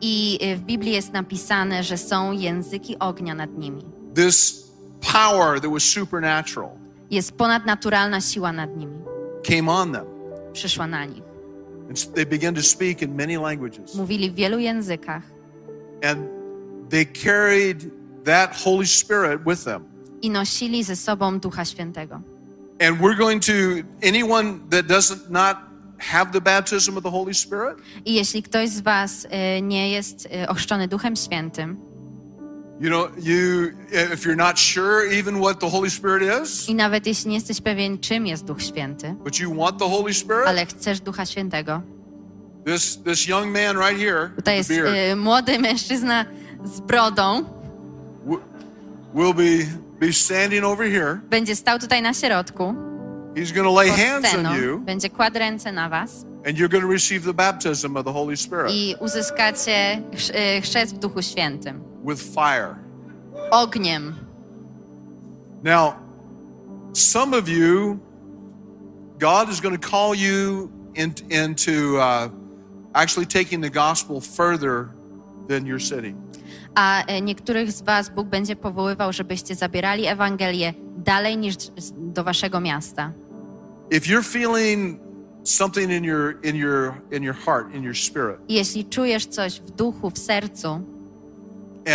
I 0.00 0.38
y, 0.42 0.56
w 0.56 0.60
Biblii 0.60 0.92
jest 0.92 1.12
napisane, 1.12 1.82
że 1.82 1.98
są 1.98 2.32
języki 2.32 2.98
ognia 2.98 3.34
nad 3.34 3.58
nimi. 3.58 3.82
this 4.14 4.62
power 5.12 5.60
that 5.60 5.70
was 5.70 5.82
supernatural 5.82 6.70
Jest 7.10 7.32
ponadnaturalna 7.32 8.20
siła 8.20 8.52
nad 8.52 8.76
nimi. 8.76 8.96
came 9.48 9.72
on 9.72 9.92
them. 9.92 10.04
Przyszła 10.52 10.86
na 10.86 11.04
nich. 11.04 11.22
And 11.88 12.14
they 12.14 12.26
began 12.26 12.54
to 12.54 12.62
speak 12.62 13.02
in 13.02 13.14
many 13.16 13.38
languages. 13.38 13.94
Mówili 13.94 14.30
w 14.30 14.34
wielu 14.34 14.58
językach 14.58 15.22
And 16.10 16.18
they 16.90 17.06
carried 17.06 17.84
that 18.24 18.56
Holy 18.64 18.86
Spirit 18.86 19.40
with 19.46 19.64
them. 19.64 19.84
I 20.22 20.30
nosili 20.30 20.84
ze 20.84 20.96
sobą 20.96 21.40
Ducha 21.40 21.64
Świętego. 21.64 22.20
And 22.88 23.00
we're 23.00 23.18
going 23.18 23.46
to, 23.46 23.52
anyone 24.08 24.58
that 24.70 24.86
doesn't 24.86 25.30
not 25.30 25.56
have 25.98 26.32
the 26.32 26.40
baptism 26.40 26.96
of 26.96 27.04
the 27.04 27.10
Holy 27.10 27.34
Spirit, 27.34 27.78
I 28.04 28.14
jeśli 28.14 28.42
ktoś 28.42 28.70
z 28.70 28.80
Was 28.80 29.24
y, 29.24 29.62
nie 29.62 29.90
jest 29.90 30.26
y, 30.26 30.48
ochrzczony 30.48 30.88
Duchem 30.88 31.16
Świętym 31.16 31.92
you 32.82 32.90
know, 32.90 33.10
you, 33.16 33.72
if 33.92 34.24
you're 34.24 34.36
not 34.36 34.58
sure 34.58 35.04
even 35.04 35.40
what 35.40 35.60
the 35.60 35.68
Holy 35.68 35.90
Spirit 35.90 36.42
is, 36.42 36.68
i 36.68 36.74
nawet 36.74 37.06
jeśli 37.06 37.30
nie 37.30 37.34
jesteś 37.34 37.60
pewien, 37.60 37.98
czym 37.98 38.26
jest 38.26 38.44
Duch 38.44 38.62
Święty, 38.62 39.14
but 39.24 39.38
you 39.38 39.54
want 39.54 39.78
the 39.78 39.88
Holy 39.88 40.14
Spirit, 40.14 40.46
ale 40.46 40.66
chcesz 40.66 41.00
Ducha 41.00 41.26
Świętego, 41.26 41.82
this, 42.64 42.98
this 43.04 43.26
young 43.26 43.46
man 43.46 43.76
right 43.76 44.00
here, 44.00 44.30
with 44.36 44.46
jest 44.46 44.70
y, 44.70 45.16
młody 45.16 45.58
mężczyzna 45.58 46.24
z 46.64 46.80
brodą, 46.80 47.44
will 49.14 49.34
be, 49.34 49.66
be 50.06 50.12
standing 50.12 50.64
over 50.64 50.90
here. 50.90 51.20
będzie 51.30 51.56
stał 51.56 51.78
tutaj 51.78 52.02
na 52.02 52.14
środku 52.14 52.74
He's 53.34 53.54
going 53.54 53.66
to 53.66 53.74
lay 53.74 53.90
hands 53.90 54.28
sceną, 54.28 54.50
on 54.50 54.62
you, 54.62 54.78
będzie 54.80 55.10
kładł 55.10 55.38
ręce 55.38 55.72
na 55.72 55.88
Was 55.88 56.24
and 56.46 56.58
you're 56.58 56.68
going 56.68 56.84
to 56.84 56.92
receive 56.92 57.24
the 57.24 57.34
baptism 57.34 57.96
of 57.96 58.04
the 58.04 58.12
Holy 58.12 58.36
Spirit 58.36 58.72
i 58.74 58.96
uzyskacie 59.00 60.02
chrzest 60.62 60.94
w 60.94 60.98
Duchu 60.98 61.22
Świętym. 61.22 61.82
with 62.04 62.20
fire. 62.20 62.76
Ogniem. 63.50 64.14
Now, 65.62 65.94
some 66.92 67.32
of 67.38 67.48
you, 67.48 67.98
God 69.18 69.48
is 69.48 69.60
going 69.60 69.80
to 69.80 69.88
call 69.90 70.14
you 70.14 70.70
in, 70.94 71.14
into 71.30 71.98
uh, 71.98 72.28
actually 72.94 73.26
taking 73.26 73.62
the 73.62 73.70
gospel 73.70 74.20
further 74.20 74.88
than 75.48 75.66
your 75.66 75.80
city. 75.80 76.14
A 76.74 77.12
y, 77.12 77.20
niektórych 77.22 77.72
z 77.72 77.82
Was 77.82 78.10
Bóg 78.10 78.28
będzie 78.28 78.56
powoływał, 78.56 79.12
żebyście 79.12 79.54
zabierali 79.54 80.06
Ewangelię 80.06 80.74
dalej 80.98 81.36
niż 81.36 81.54
do 81.96 82.24
Waszego 82.24 82.60
miasta. 82.60 83.12
If 83.90 84.06
you're 84.06 84.24
feeling 84.24 85.00
something 85.44 85.90
in 85.90 86.04
your 86.04 86.38
in 86.42 86.56
your 86.56 86.94
in 87.10 87.22
your 87.22 87.36
heart, 87.36 87.74
in 87.74 87.82
your 87.82 87.96
spirit, 87.96 88.36
I 88.48 88.54
Jeśli 88.54 88.84
czujesz 88.84 89.26
coś 89.26 89.60
w 89.60 89.70
duchu, 89.70 90.10
w 90.10 90.18
sercu 90.18 90.68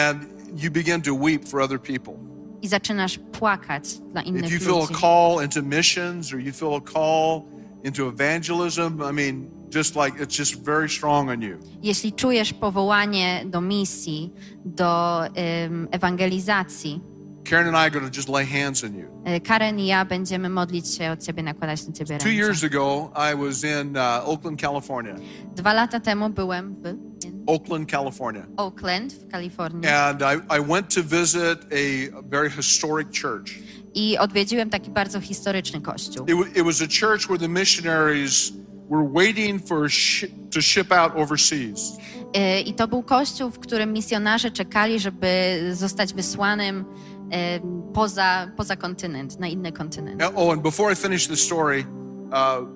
and 0.07 0.25
you 0.63 0.71
begin 0.71 1.01
to 1.01 1.13
weep 1.15 1.45
for 1.45 1.61
other 1.61 1.81
people, 1.81 2.13
i 2.61 2.67
zaczynasz 2.67 3.19
płakać 3.31 3.83
dla 4.11 4.21
if 4.21 4.29
you 4.29 4.37
innych 4.37 4.63
feel 4.63 4.75
a 4.75 4.79
ludzi, 4.79 4.93
call 5.01 5.43
into 5.43 5.61
missions 5.61 6.33
or 6.33 6.39
you 6.39 6.53
feel 6.53 6.73
a 6.75 6.91
call 6.93 7.41
into 7.87 8.07
evangelism, 8.09 9.01
I 9.01 9.11
mean, 9.13 9.49
just 9.75 9.95
like 9.95 10.23
it's 10.23 10.37
just 10.39 10.63
very 10.63 10.89
strong 10.89 11.29
on 11.29 11.41
you. 11.41 11.57
jeśli 11.83 12.13
czujesz 12.13 12.53
powołanie 12.53 13.43
do 13.45 13.61
misji, 13.61 14.33
do 14.65 15.21
em, 15.35 15.87
ewangelizacji, 15.91 17.01
Karen 17.49 17.67
and 17.67 17.77
I 17.77 17.79
are 17.79 17.89
going 17.91 18.11
to 18.11 18.17
just 18.17 18.29
lay 18.29 18.45
hands 18.45 18.83
on 18.83 18.95
you. 18.95 19.05
y, 19.35 19.39
Karen 19.41 19.79
i 19.79 19.85
ja 19.87 20.05
będziemy 20.05 20.49
modlić 20.49 20.87
się 20.95 21.11
o 21.11 21.17
Ciebie, 21.17 21.43
nakładać 21.43 21.87
na 21.87 21.93
Ciebie 21.93 22.17
Two 22.17 22.29
years 22.29 22.61
ręce. 22.63 22.65
ago, 22.77 23.11
I 23.33 23.35
was 23.45 23.63
in 23.63 23.97
uh, 23.97 24.29
Oakland, 24.29 24.61
California. 24.61 25.15
Dwa 25.55 25.73
lata 25.73 25.99
temu 25.99 26.29
byłem 26.29 26.75
w 26.75 26.95
Oakland, 27.47 27.91
California. 27.91 28.45
Oakland 28.57 29.13
w 29.13 29.27
Kalifornii 29.31 29.87
And 29.89 30.21
I, 30.21 30.57
I 30.57 30.61
went 30.67 30.95
to 30.95 31.03
visit 31.03 31.59
a 31.71 32.21
very 32.29 32.49
historic 32.49 33.07
church. 33.21 33.59
I 33.97 34.17
odwiedziłem 34.17 34.69
taki 34.69 34.91
bardzo 34.91 35.19
historyczny 35.21 35.81
kościół. 35.81 36.25
It, 36.25 36.35
wa- 36.35 36.59
it 36.59 36.65
was 36.65 36.81
a 36.81 36.87
church 36.87 37.21
where 37.27 37.39
the 37.39 37.47
missionaries 37.47 38.53
were 38.89 39.09
waiting 39.13 39.67
for 39.67 39.89
to 40.53 40.61
ship 40.61 40.91
out 40.91 41.11
overseas. 41.15 41.97
Y, 42.57 42.59
I 42.61 42.73
to 42.73 42.87
był 42.87 43.03
kościół, 43.03 43.49
w 43.49 43.59
którym 43.59 43.93
misjonarze 43.93 44.51
czekali, 44.51 44.99
żeby 44.99 45.27
zostać 45.73 46.13
wysłanym 46.13 46.85
poza, 47.93 48.51
poza 48.57 48.75
kontynent, 48.75 49.39
na 49.39 49.47
inny 49.47 49.71
kontynent. 49.71 50.21
Oh, 50.35 50.53
and 50.53 50.61
before 50.61 50.93
I 50.93 50.95
finish 50.95 51.27
the 51.27 51.35
story, 51.35 51.85
uh, 52.31 52.67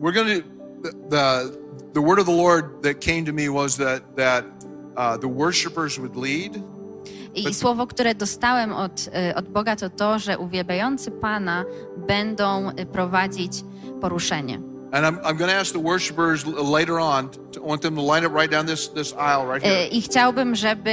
we're 0.00 0.14
going 0.14 0.42
to 0.42 0.48
the 1.10 1.50
the 1.94 2.00
word 2.00 2.18
of 2.18 2.26
the 2.26 2.36
Lord 2.36 2.64
that 2.82 3.00
came 3.00 3.24
to 3.24 3.32
me 3.32 3.48
was 3.50 3.76
that 3.76 4.16
that 4.16 4.44
uh, 4.96 5.18
the 5.20 5.28
worshipers 5.28 5.98
would 5.98 6.16
lead, 6.16 6.62
I 7.34 7.54
słowo, 7.54 7.86
które 7.86 8.14
dostałem 8.14 8.72
od, 8.72 9.10
y, 9.30 9.34
od 9.34 9.48
Boga, 9.48 9.76
to 9.76 9.90
to, 9.90 10.18
że 10.18 10.38
uwielbiający 10.38 11.10
Pana 11.10 11.64
będą 11.96 12.70
y, 12.70 12.86
prowadzić 12.86 13.52
poruszenie. 14.00 14.60
and 14.92 15.06
I'm, 15.06 15.18
I'm 15.24 15.36
going 15.36 15.50
to 15.50 15.56
ask 15.56 15.72
the 15.72 15.82
worshipers 15.82 16.44
later 16.46 16.98
on. 16.98 17.30
To, 17.52 17.60
I 17.60 17.68
want 17.68 17.82
them 17.82 17.94
to 17.96 18.02
line 18.02 18.26
up 18.26 18.32
right 18.32 18.50
down 18.50 18.66
this 18.66 18.88
this 18.88 19.12
aisle 19.12 19.46
right 19.46 19.62
Y, 19.64 19.68
here. 19.68 19.86
I 19.86 20.02
chciałbym, 20.02 20.54
żeby 20.54 20.90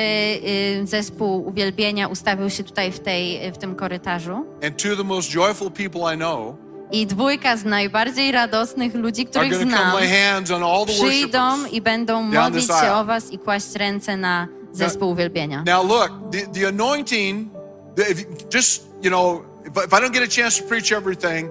y, 0.83 0.87
zespół 0.87 1.47
uwielbienia 1.47 2.07
ustawił 2.07 2.49
się 2.49 2.63
tutaj 2.63 2.91
w, 2.91 2.99
tej, 2.99 3.51
w 3.51 3.57
tym 3.57 3.75
korytarzu. 3.75 4.45
And 4.63 4.77
two 4.83 4.91
of 4.91 4.97
the 4.97 5.03
most 5.03 5.29
joyful 5.35 5.71
people 5.71 6.13
I 6.15 6.17
know 6.17 6.55
I 6.91 7.05
dwójka 7.07 7.57
z 7.57 7.65
najbardziej 7.65 8.31
radosnych 8.31 8.95
ludzi, 8.95 9.25
których 9.25 9.55
znam, 9.55 9.97
przyjdą 10.85 11.65
i 11.71 11.81
będą 11.81 12.21
modlić 12.21 12.67
się 12.67 12.93
o 12.93 13.05
was 13.05 13.31
i 13.31 13.39
kłaść 13.39 13.75
ręce 13.75 14.17
na 14.17 14.47
zespół 14.77 15.09
uwielbienia. 15.11 15.63
Now 15.65 15.87
look, 15.87 16.11
the, 16.31 16.59
the 16.59 16.67
anointing, 16.67 17.47
if 18.11 18.19
you, 18.21 18.25
just 18.53 18.83
you 19.03 19.09
know, 19.09 19.41
if, 19.65 19.77
I- 19.77 19.85
if 19.85 19.93
I 19.93 20.01
don't 20.01 20.13
get 20.13 20.23
a 20.23 20.41
chance 20.41 20.61
to 20.61 20.67
preach 20.67 20.91
everything, 20.91 21.49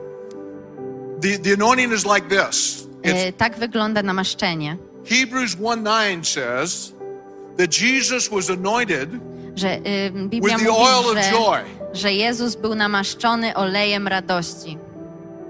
the, 1.20 1.38
the 1.38 1.52
anointing 1.52 1.92
is 1.92 2.04
like 2.06 2.28
this. 2.28 2.86
It's, 3.02 3.28
Y, 3.28 3.32
Tak 3.32 3.58
wygląda 3.58 4.02
namaszczenie, 4.02 4.76
Hebrews 5.04 5.56
1 5.60 5.84
9 5.84 6.28
says 6.28 6.92
that 7.58 7.80
Jesus 7.80 8.28
was 8.28 8.50
anointed 8.50 9.08
że 9.54 9.76
y, 9.76 10.10
Biblia 10.28 10.56
with 10.56 10.66
the 10.66 10.72
oil 10.72 11.02
mówi, 11.04 11.18
of 11.18 11.24
że, 11.24 11.30
joy. 11.32 11.60
że 11.92 12.12
Jezus 12.12 12.56
był 12.56 12.74
namaszczony 12.74 13.54
olejem 13.54 14.08
radości. 14.08 14.78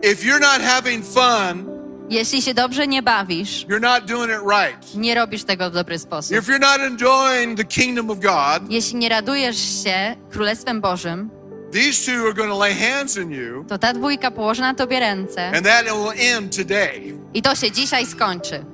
If 0.02 0.26
you're 0.26 0.40
not 0.40 0.60
having 0.62 1.04
fun, 1.04 1.66
Jeśli 2.10 2.42
się 2.42 2.54
dobrze 2.54 2.86
nie 2.86 3.02
bawisz, 3.02 3.66
you're 3.68 3.80
not 3.80 4.04
doing 4.04 4.30
it 4.32 4.40
right. 4.50 4.94
nie 4.94 5.14
robisz 5.14 5.44
tego 5.44 5.70
w 5.70 5.74
dobry 5.74 5.98
sposób. 5.98 6.36
If 6.36 6.52
you're 6.52 6.60
not 6.60 6.80
enjoying 6.80 7.58
the 7.58 7.64
kingdom 7.64 8.10
of 8.10 8.18
God, 8.20 8.70
Jeśli 8.70 8.96
nie 8.96 9.08
radujesz 9.08 9.82
się 9.84 10.16
Królestwem 10.30 10.80
Bożym, 10.80 11.30
these 11.72 12.06
two 12.12 12.24
are 12.24 12.34
going 12.34 12.50
to 12.52 12.58
lay 12.58 12.74
hands 12.74 13.18
on 13.18 13.30
you, 13.30 13.64
to 13.68 13.78
ta 13.78 13.92
dwójka 13.92 14.30
położy 14.30 14.60
na 14.62 14.74
tobie 14.74 15.00
ręce 15.00 15.46
and 15.56 15.66
that 15.66 15.84
will 15.84 16.12
end 16.34 16.56
today. 16.56 17.18
i 17.34 17.42
to 17.42 17.54
się 17.54 17.70
dzisiaj 17.70 18.06
skończy. 18.06 18.64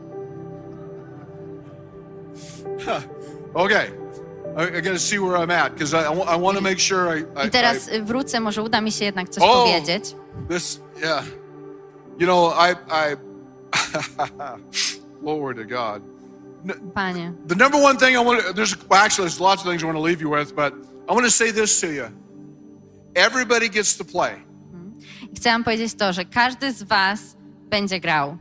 Okay. 3.54 3.90
I, 4.56 4.78
I 4.78 4.82
got 4.82 4.92
to 4.92 4.98
see 4.98 5.18
where 5.18 5.36
I'm 5.36 5.50
at 5.50 5.72
because 5.74 5.94
I, 5.94 6.04
I 6.34 6.36
want 6.36 6.56
to 6.58 6.62
make 6.62 6.78
sure 6.80 7.18
I, 7.18 7.20
I, 7.44 7.46
I 7.46 7.50
teraz 7.50 7.90
wrócę, 8.02 8.40
może 8.40 8.62
uda 8.62 8.80
mi 8.80 8.92
się 8.92 9.04
jednak 9.04 9.28
coś 9.28 9.42
Oh. 9.46 9.64
powiedzieć. 9.64 10.14
This 10.48 10.80
yeah. 11.02 11.24
You 12.18 12.26
know, 12.26 12.46
I 12.48 12.74
I 12.90 13.16
glory 15.20 15.54
to 15.56 15.64
God. 15.64 16.02
Panie, 16.94 17.32
The 17.46 17.56
number 17.56 17.78
one 17.80 17.96
thing 17.96 18.16
I 18.16 18.20
want 18.20 18.40
to 18.46 18.52
there's 18.52 18.76
well, 18.88 19.00
actually 19.00 19.24
there's 19.28 19.40
lots 19.40 19.62
of 19.62 19.68
things 19.68 19.82
I 19.82 19.86
want 19.86 19.96
to 19.98 20.02
leave 20.02 20.20
you 20.20 20.28
with, 20.30 20.54
but 20.54 20.72
I 21.08 21.12
want 21.12 21.24
to 21.24 21.30
say 21.30 21.50
this 21.52 21.80
to 21.80 21.86
you. 21.92 22.08
Everybody 23.16 23.68
gets 23.68 23.96
to 23.96 24.04
play. 24.04 24.34
Mm-hmm. 24.72 25.36
chciałam 25.36 25.64
powiedzieć 25.64 25.94
to, 25.94 26.12
że 26.12 26.24
każdy 26.24 26.72
z 26.72 26.82
was 26.82 27.36
będzie 27.70 28.00
grał. 28.00 28.36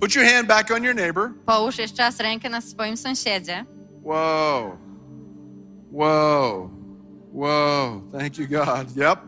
Put 0.00 0.14
your 0.14 0.24
hand 0.24 0.48
back 0.48 0.70
on 0.70 0.84
your 0.84 0.94
neighbor. 0.94 1.30
Połóż 1.46 1.78
jeszcze 1.78 2.02
raz 2.02 2.20
rękę 2.20 2.48
na 2.50 2.60
swoim 2.60 2.96
sąsiedzie. 2.96 3.64
Whoa. 4.02 4.76
Whoa. 5.92 6.70
Whoa. 7.32 8.02
Thank 8.12 8.38
you, 8.38 8.46
God. 8.48 8.96
Yep. 8.96 9.18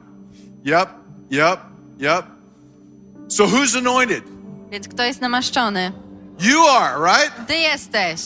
Yep. 0.64 0.88
Yep. 1.30 1.60
Yep. 2.00 2.33
So 3.28 3.46
who's 3.46 3.76
anointed? 3.78 4.24
Więc 4.70 4.88
kto 4.88 5.02
jest 5.04 5.20
namaszczony? 5.20 5.92
You 6.40 6.66
are, 6.68 6.98
right? 6.98 7.46
Ty 7.46 7.54
jesteś. 7.56 8.20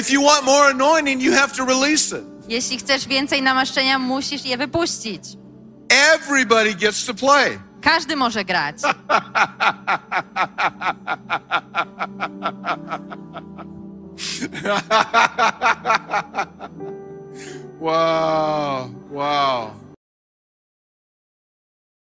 If 0.00 0.12
you 0.12 0.22
want 0.22 0.44
more 0.44 0.70
anointing, 0.70 1.22
you 1.22 1.32
have 1.34 1.48
to 1.56 1.64
release 1.64 2.16
it. 2.18 2.24
Jeśli 2.48 2.78
chcesz 2.78 3.08
więcej 3.08 3.42
namaszczenia, 3.42 3.98
musisz 3.98 4.44
je 4.44 4.56
wypuścić. 4.56 5.22
Everybody 6.14 6.74
gets 6.74 7.06
to 7.06 7.14
play. 7.14 7.58
Każdy 7.82 8.16
może 8.16 8.44
grać. 8.44 8.76
Wow. 17.80 18.90
Wow. 19.10 19.70